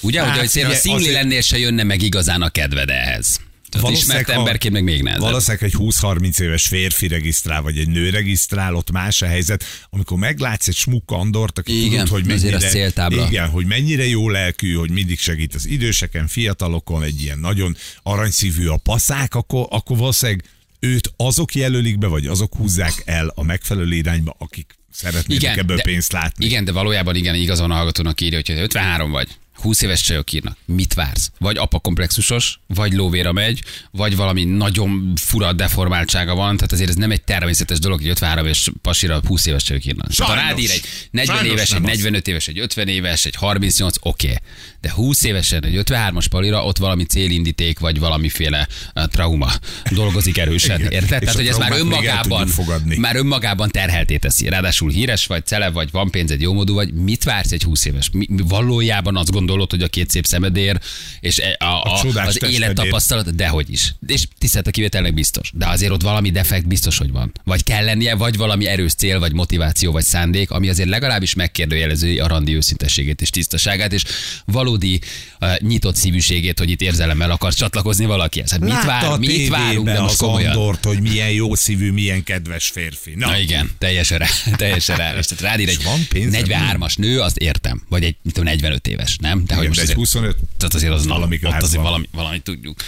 Ugye, 0.00 0.20
hogy 0.20 0.28
Hát 0.30 0.38
ha 0.38 0.46
figyelj, 0.48 0.74
szingli 0.74 1.02
azért- 1.02 1.22
lennél, 1.22 1.40
se 1.40 1.58
jönne 1.58 1.82
meg 1.82 2.02
igazán 2.02 2.42
a 2.42 2.48
kedved 2.48 2.88
ehhez. 2.90 3.40
Tehát 3.80 3.96
ismert 3.96 4.28
emberként 4.28 4.74
meg 4.74 4.84
még 4.84 5.02
nehezebb. 5.02 5.24
Valószínűleg 5.24 5.64
egy 5.64 5.74
20-30 5.78 6.40
éves 6.40 6.66
férfi 6.66 7.08
regisztrál, 7.08 7.62
vagy 7.62 7.78
egy 7.78 7.88
nő 7.88 8.10
regisztrál, 8.10 8.74
ott 8.74 8.90
más 8.90 9.22
a 9.22 9.26
helyzet. 9.26 9.64
Amikor 9.90 10.18
meglátsz 10.18 10.68
egy 10.68 10.74
smuk 10.74 11.10
Andort, 11.10 11.58
aki 11.58 11.84
Igen, 11.84 11.90
tudod, 11.90 12.08
hogy 12.08 12.26
mennyire, 12.26 13.26
igen, 13.26 13.48
hogy 13.48 13.66
mennyire 13.66 14.06
jó 14.06 14.28
lelkű, 14.28 14.74
hogy 14.74 14.90
mindig 14.90 15.18
segít 15.18 15.54
az 15.54 15.66
időseken, 15.66 16.26
fiatalokon, 16.26 17.02
egy 17.02 17.22
ilyen 17.22 17.38
nagyon 17.38 17.76
aranyszívű 18.02 18.66
a 18.66 18.76
paszák, 18.76 19.34
akkor, 19.34 19.66
akkor 19.70 19.96
valószínűleg 19.96 20.44
őt 20.80 21.12
azok 21.16 21.54
jelölik 21.54 21.98
be, 21.98 22.06
vagy 22.06 22.26
azok 22.26 22.54
húzzák 22.54 23.02
el 23.04 23.32
a 23.34 23.42
megfelelő 23.42 23.94
irányba, 23.94 24.36
akik 24.38 24.74
szeretnének 24.92 25.56
ebből 25.56 25.76
de, 25.76 25.82
pénzt 25.82 26.12
látni. 26.12 26.44
Igen, 26.44 26.64
de 26.64 26.72
valójában 26.72 27.16
igen, 27.16 27.34
igazon 27.34 27.70
a 27.70 27.74
hallgatónak 27.74 28.20
írja, 28.20 28.40
hogy 28.44 28.58
53 28.58 29.10
vagy, 29.10 29.28
20 29.54 29.82
éves 29.82 30.00
csajok 30.00 30.32
írnak. 30.32 30.56
Mit 30.64 30.94
vársz? 30.94 31.30
Vagy 31.38 31.56
apakomplexusos, 31.56 32.58
vagy 32.66 32.92
lóvéra 32.92 33.32
megy, 33.32 33.62
vagy 33.90 34.16
valami 34.16 34.44
nagyon 34.44 35.12
fura 35.16 35.52
deformáltsága 35.52 36.34
van, 36.34 36.56
tehát 36.56 36.72
azért 36.72 36.88
ez 36.88 36.94
nem 36.94 37.10
egy 37.10 37.22
természetes 37.22 37.78
dolog, 37.78 37.98
hogy 37.98 38.08
53 38.08 38.44
éves 38.44 38.70
pasira 38.82 39.20
20 39.26 39.46
éves 39.46 39.62
csajok 39.62 39.84
írnak. 39.84 40.12
Tehát 40.12 40.32
ha 40.32 40.38
Sajnos. 40.38 40.50
rád 40.50 40.58
ír 40.58 40.70
egy 40.70 40.82
40 41.10 41.36
Sajnos 41.36 41.52
éves, 41.52 41.72
egy 41.72 41.80
nem 41.80 41.90
az. 41.90 41.96
45 41.96 42.28
éves, 42.28 42.48
egy 42.48 42.58
50 42.58 42.88
éves, 42.88 43.24
egy 43.24 43.34
38, 43.34 43.96
oké. 44.00 44.26
Okay. 44.26 44.38
De 44.80 44.90
20 44.90 45.22
évesen, 45.22 45.64
egy 45.64 45.82
53-as 45.84 46.26
palira, 46.30 46.64
ott 46.64 46.78
valami 46.78 47.04
célindíték, 47.04 47.78
vagy 47.78 47.98
valamiféle 47.98 48.68
uh, 48.94 49.04
trauma 49.04 49.52
dolgozik 49.90 50.38
erősen. 50.38 50.78
Igen. 50.78 50.92
Érted? 50.92 51.22
És 51.22 51.28
Tehát, 51.28 51.34
hogy 51.34 51.46
ez 51.46 51.56
már 51.56 51.72
önmagában, 51.72 52.48
már 52.96 53.16
önmagában 53.16 53.70
terhelté 53.70 54.16
teszi. 54.16 54.48
Ráadásul 54.48 54.90
híres 54.90 55.26
vagy, 55.26 55.46
celeb 55.46 55.72
vagy, 55.72 55.90
van 55.90 56.10
pénzed, 56.10 56.40
jómodú 56.40 56.74
vagy. 56.74 56.92
Mit 56.92 57.24
vársz 57.24 57.52
egy 57.52 57.62
20 57.62 57.84
éves? 57.84 58.10
Mi, 58.12 58.26
mi 58.30 58.42
valójában 58.48 59.16
azt 59.16 59.30
gondolod, 59.30 59.43
hogy 59.46 59.82
a 59.82 59.88
két 59.88 60.10
szép 60.10 60.26
szemedér, 60.26 60.80
és 61.20 61.38
e- 61.38 61.56
a, 61.58 61.64
a, 61.64 62.00
A 62.02 62.26
az 62.26 62.42
élettapasztalat, 62.42 63.34
dehogy 63.34 63.70
is. 63.70 63.94
És 64.06 64.26
tisztelt 64.38 64.66
a 64.66 64.70
kivételnek 64.70 65.14
biztos. 65.14 65.50
De 65.54 65.66
azért 65.66 65.92
ott 65.92 66.02
valami 66.02 66.30
defekt 66.30 66.66
biztos, 66.66 66.98
hogy 66.98 67.10
van. 67.10 67.32
Vagy 67.44 67.64
kell 67.64 67.84
lennie, 67.84 68.14
vagy 68.14 68.36
valami 68.36 68.66
erős 68.66 68.92
cél, 68.94 69.18
vagy 69.18 69.32
motiváció, 69.32 69.92
vagy 69.92 70.04
szándék, 70.04 70.50
ami 70.50 70.68
azért 70.68 70.88
legalábbis 70.88 71.34
megkérdőjelező 71.34 72.20
a 72.20 72.26
randi 72.26 72.56
őszintességét 72.56 73.20
és 73.20 73.30
tisztaságát, 73.30 73.92
és 73.92 74.02
valódi 74.44 75.00
uh, 75.40 75.58
nyitott 75.58 75.96
szívűségét, 75.96 76.58
hogy 76.58 76.70
itt 76.70 76.80
érzelemmel 76.80 77.30
akar 77.30 77.54
csatlakozni 77.54 78.04
valakihez. 78.04 78.50
Hát 78.50 78.60
mit, 78.60 78.70
Látta 78.70 78.86
vár, 78.86 79.04
a 79.04 79.16
mit 79.16 79.48
várunk, 79.48 79.86
de 79.86 80.00
most 80.00 80.16
komolyan. 80.16 80.56
Andort, 80.56 80.84
hogy 80.84 81.00
milyen 81.00 81.30
jó 81.30 81.54
szívű, 81.54 81.90
milyen 81.90 82.22
kedves 82.22 82.66
férfi. 82.66 83.12
Na, 83.16 83.26
Na 83.26 83.38
igen, 83.38 83.70
teljesen 83.78 84.18
rá, 84.18 84.26
teljesen 84.56 84.96
rá. 84.96 85.10
Tehát 85.10 85.40
rád 85.40 85.60
ír 85.60 85.68
egy 85.68 85.76
És 85.78 85.84
van 85.84 86.06
pénze? 86.08 86.40
43-as 86.44 86.98
nő, 86.98 87.20
azt 87.20 87.36
értem. 87.36 87.82
Vagy 87.88 88.04
egy 88.04 88.16
mit 88.22 88.34
tudom, 88.34 88.48
45 88.48 88.86
éves, 88.86 89.16
nem? 89.20 89.33
De 89.46 89.54
Igen, 89.54 89.66
most 89.66 89.80
azért- 89.80 89.98
25 89.98 90.36
tehát 90.58 90.74
azért 90.74 90.92
az 90.92 91.06
valami 91.06 91.38
ott 91.42 91.62
azért 91.62 91.82
van. 91.82 92.06
valami, 92.12 92.38
tudjuk, 92.40 92.78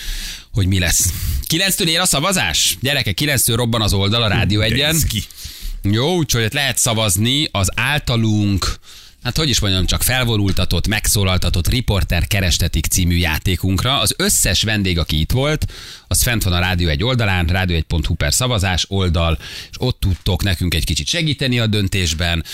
hogy 0.52 0.66
mi 0.66 0.78
lesz. 0.78 1.12
9-től 1.48 1.86
ér 1.88 2.00
a 2.00 2.04
szavazás? 2.06 2.76
Gyerekek, 2.80 3.18
9-től 3.20 3.52
robban 3.54 3.82
az 3.82 3.92
oldal 3.92 4.22
a 4.22 4.28
Rádió 4.28 4.60
egyen. 4.60 4.96
Jó, 5.82 6.16
úgyhogy 6.16 6.48
lehet 6.52 6.78
szavazni 6.78 7.48
az 7.52 7.70
általunk, 7.74 8.78
hát 9.26 9.36
hogy 9.36 9.48
is 9.48 9.60
mondjam, 9.60 9.86
csak 9.86 10.02
felvonultatott, 10.02 10.86
megszólaltatott 10.88 11.68
Riporter 11.68 12.26
Kerestetik 12.26 12.86
című 12.86 13.16
játékunkra. 13.16 14.00
Az 14.00 14.14
összes 14.18 14.62
vendég, 14.62 14.98
aki 14.98 15.20
itt 15.20 15.30
volt, 15.30 15.72
az 16.06 16.22
fent 16.22 16.42
van 16.42 16.52
a 16.52 16.58
Rádió 16.58 16.88
egy 16.88 17.04
oldalán, 17.04 17.46
rádió1.hu 17.52 18.14
per 18.14 18.34
szavazás 18.34 18.84
oldal, 18.88 19.38
és 19.70 19.76
ott 19.78 20.00
tudtok 20.00 20.42
nekünk 20.42 20.74
egy 20.74 20.84
kicsit 20.84 21.06
segíteni 21.06 21.58
a 21.58 21.66
döntésben, 21.66 22.44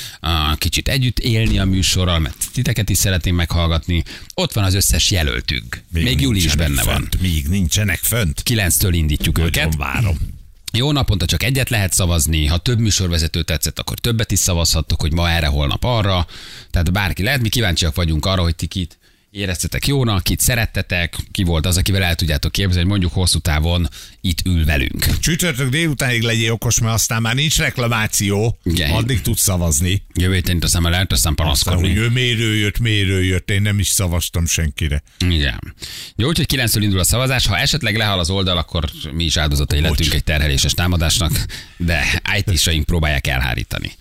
kicsit 0.54 0.88
együtt 0.88 1.18
élni 1.18 1.58
a 1.58 1.64
műsorral, 1.64 2.18
mert 2.18 2.36
titeket 2.52 2.88
is 2.90 2.98
szeretném 2.98 3.34
meghallgatni. 3.34 4.02
Ott 4.34 4.52
van 4.52 4.64
az 4.64 4.74
összes 4.74 5.10
jelöltünk. 5.10 5.82
Még, 5.92 6.04
Még 6.04 6.20
Júli 6.20 6.44
is 6.44 6.56
benne 6.56 6.82
van. 6.82 6.94
fönt, 6.94 7.20
Még 7.20 7.48
nincsenek 7.48 7.98
fönt. 7.98 8.42
9-től 8.50 8.90
indítjuk 8.92 9.38
őket. 9.38 9.64
Nagyon 9.64 9.78
várom. 9.78 10.31
Jó 10.72 10.92
naponta 10.92 11.26
csak 11.26 11.42
egyet 11.42 11.68
lehet 11.68 11.92
szavazni, 11.92 12.46
ha 12.46 12.56
több 12.56 12.78
műsorvezető 12.78 13.42
tetszett, 13.42 13.78
akkor 13.78 13.98
többet 13.98 14.30
is 14.30 14.38
szavazhattok, 14.38 15.00
hogy 15.00 15.12
ma 15.12 15.30
erre, 15.30 15.46
holnap 15.46 15.84
arra. 15.84 16.26
Tehát 16.70 16.92
bárki 16.92 17.22
lehet, 17.22 17.40
mi 17.40 17.48
kíváncsiak 17.48 17.94
vagyunk 17.94 18.26
arra, 18.26 18.42
hogy 18.42 18.56
ti 18.56 18.66
kit 18.66 18.98
éreztetek 19.32 19.86
jónak, 19.86 20.22
kit 20.22 20.40
szerettetek, 20.40 21.16
ki 21.30 21.42
volt 21.42 21.66
az, 21.66 21.76
akivel 21.76 22.02
el 22.02 22.14
tudjátok 22.14 22.52
képzelni, 22.52 22.88
mondjuk 22.88 23.12
hosszú 23.12 23.38
távon 23.38 23.88
itt 24.20 24.38
ül 24.46 24.64
velünk. 24.64 25.18
Csütörtök 25.18 25.68
délutánig 25.68 26.22
legyél 26.22 26.52
okos, 26.52 26.80
mert 26.80 26.94
aztán 26.94 27.22
már 27.22 27.34
nincs 27.34 27.58
reklamáció, 27.58 28.58
Igen. 28.64 28.90
addig 28.90 29.20
tudsz 29.20 29.40
szavazni. 29.42 30.02
Jövő 30.14 30.34
héten 30.34 30.56
itt 30.56 30.64
aztán 30.64 30.82
már 30.82 30.92
lehet 30.92 31.12
aztán 31.12 31.34
Aztán, 31.36 31.74
hogy 31.74 31.82
panaszkodni. 31.82 32.08
mérő 32.20 32.54
jött, 32.56 32.78
mérő 32.78 33.24
jött, 33.24 33.50
én 33.50 33.62
nem 33.62 33.78
is 33.78 33.88
szavaztam 33.88 34.46
senkire. 34.46 35.02
Igen. 35.18 35.74
Jó, 36.16 36.28
úgyhogy 36.28 36.46
9 36.46 36.74
indul 36.74 36.98
a 36.98 37.04
szavazás. 37.04 37.46
Ha 37.46 37.58
esetleg 37.58 37.96
lehal 37.96 38.18
az 38.18 38.30
oldal, 38.30 38.56
akkor 38.56 38.84
mi 39.12 39.24
is 39.24 39.36
áldozatai 39.36 39.80
lettünk 39.80 40.14
egy 40.14 40.24
terheléses 40.24 40.72
támadásnak, 40.72 41.32
de 41.76 42.22
IT-saink 42.36 42.84
próbálják 42.86 43.26
elhárítani. 43.26 43.92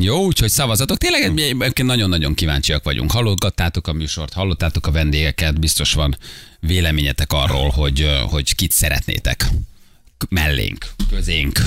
Jó, 0.00 0.24
úgyhogy 0.24 0.50
szavazatok. 0.50 0.98
Tényleg 0.98 1.74
nagyon-nagyon 1.84 2.34
kíváncsiak 2.34 2.84
vagyunk. 2.84 3.10
Hallottátok 3.10 3.88
a 3.88 3.92
műsort, 3.92 4.32
hallottátok 4.32 4.86
a 4.86 4.90
vendégeket, 4.90 5.60
biztos 5.60 5.92
van 5.92 6.16
véleményetek 6.60 7.32
arról, 7.32 7.68
hogy, 7.68 8.10
hogy 8.28 8.54
kit 8.54 8.72
szeretnétek. 8.72 9.46
Mellénk, 10.28 10.86
közénk, 11.10 11.60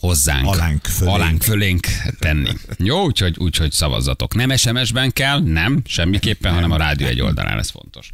hozzánk, 0.00 0.46
Alánk, 0.46 0.86
fölénk. 0.86 1.14
alánk 1.16 1.42
fölénk 1.42 1.86
tenni. 2.18 2.50
Jó, 2.78 3.04
úgyhogy, 3.04 3.36
úgyhogy 3.38 3.72
szavazzatok. 3.72 4.34
Nem 4.34 4.56
SMS-ben 4.56 5.12
kell, 5.12 5.40
nem, 5.40 5.82
semmiképpen, 5.86 6.54
hanem 6.54 6.70
a 6.70 6.76
rádió 6.76 7.06
egy 7.06 7.20
oldalán, 7.20 7.58
ez 7.58 7.70
fontos. 7.70 8.10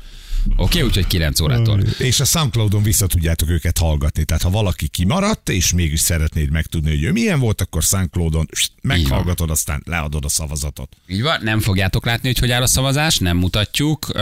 Oké, 0.57 0.81
úgyhogy 0.81 1.07
9 1.07 1.41
órától. 1.41 1.81
És 1.81 2.21
a 2.21 2.25
Soundcloudon 2.25 2.83
vissza 2.83 3.07
tudjátok 3.07 3.49
őket 3.51 3.79
hallgatni. 3.79 4.25
Tehát 4.25 4.43
ha 4.43 4.51
valaki 4.51 4.89
kimaradt, 4.89 5.49
és 5.49 5.73
mégis 5.73 6.01
szeretnéd 6.01 6.51
megtudni, 6.51 6.91
hogy 6.91 7.03
ő 7.03 7.13
milyen 7.13 7.41
volt, 7.41 7.61
akkor 7.61 7.83
Soundcloudon 7.83 8.49
meghallgatod, 8.83 9.51
aztán 9.51 9.83
leadod 9.85 10.25
a 10.25 10.29
szavazatot. 10.29 10.97
Így 11.07 11.23
van, 11.23 11.39
nem 11.43 11.61
fogjátok 11.61 12.05
látni, 12.05 12.29
hogy 12.29 12.39
hogy 12.39 12.51
áll 12.51 12.63
a 12.63 12.67
szavazás, 12.67 13.19
nem 13.19 13.37
mutatjuk, 13.37 14.09
uh, 14.09 14.15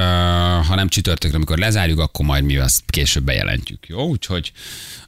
hanem 0.66 0.88
csütörtökre, 0.88 1.36
amikor 1.36 1.58
lezárjuk, 1.58 1.98
akkor 1.98 2.24
majd 2.24 2.44
mi 2.44 2.56
azt 2.56 2.82
később 2.86 3.24
bejelentjük. 3.24 3.86
Jó, 3.86 4.06
úgyhogy 4.06 4.52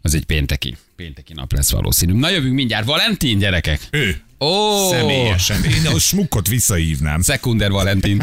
az 0.02 0.14
egy 0.14 0.24
pénteki, 0.24 0.76
pénteki 0.96 1.33
nap 1.33 1.52
lesz 1.52 1.70
valószínű. 1.70 2.12
Na 2.12 2.31
jövünk 2.31 2.55
mindjárt, 2.55 2.85
Valentin 2.87 3.38
gyerekek! 3.38 3.88
Ő. 3.90 4.20
Ó, 4.38 4.88
Személyesen. 4.90 5.64
Én 5.64 5.87
a 5.87 5.99
smukkot 5.99 6.49
visszahívnám. 6.49 7.20
Szekunder 7.20 7.70
Valentin. 7.70 8.22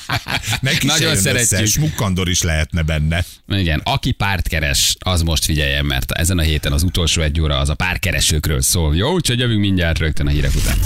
Neki 0.60 0.86
Nagyon 0.86 1.16
szeretjük. 1.16 1.60
Össze. 1.60 1.66
Smukkandor 1.66 2.28
is 2.28 2.42
lehetne 2.42 2.82
benne. 2.82 3.24
Igen, 3.48 3.80
aki 3.84 4.12
párt 4.12 4.48
keres, 4.48 4.96
az 4.98 5.22
most 5.22 5.44
figyeljen, 5.44 5.84
mert 5.84 6.12
ezen 6.12 6.38
a 6.38 6.42
héten 6.42 6.72
az 6.72 6.82
utolsó 6.82 7.22
egy 7.22 7.40
óra 7.40 7.58
az 7.58 7.68
a 7.68 7.74
párkeresőkről 7.74 8.60
szól. 8.60 8.96
Jó, 8.96 9.12
úgyhogy 9.12 9.38
jövünk 9.38 9.60
mindjárt 9.60 9.98
rögtön 9.98 10.26
a 10.26 10.30
hírek 10.30 10.54
után. 10.54 10.78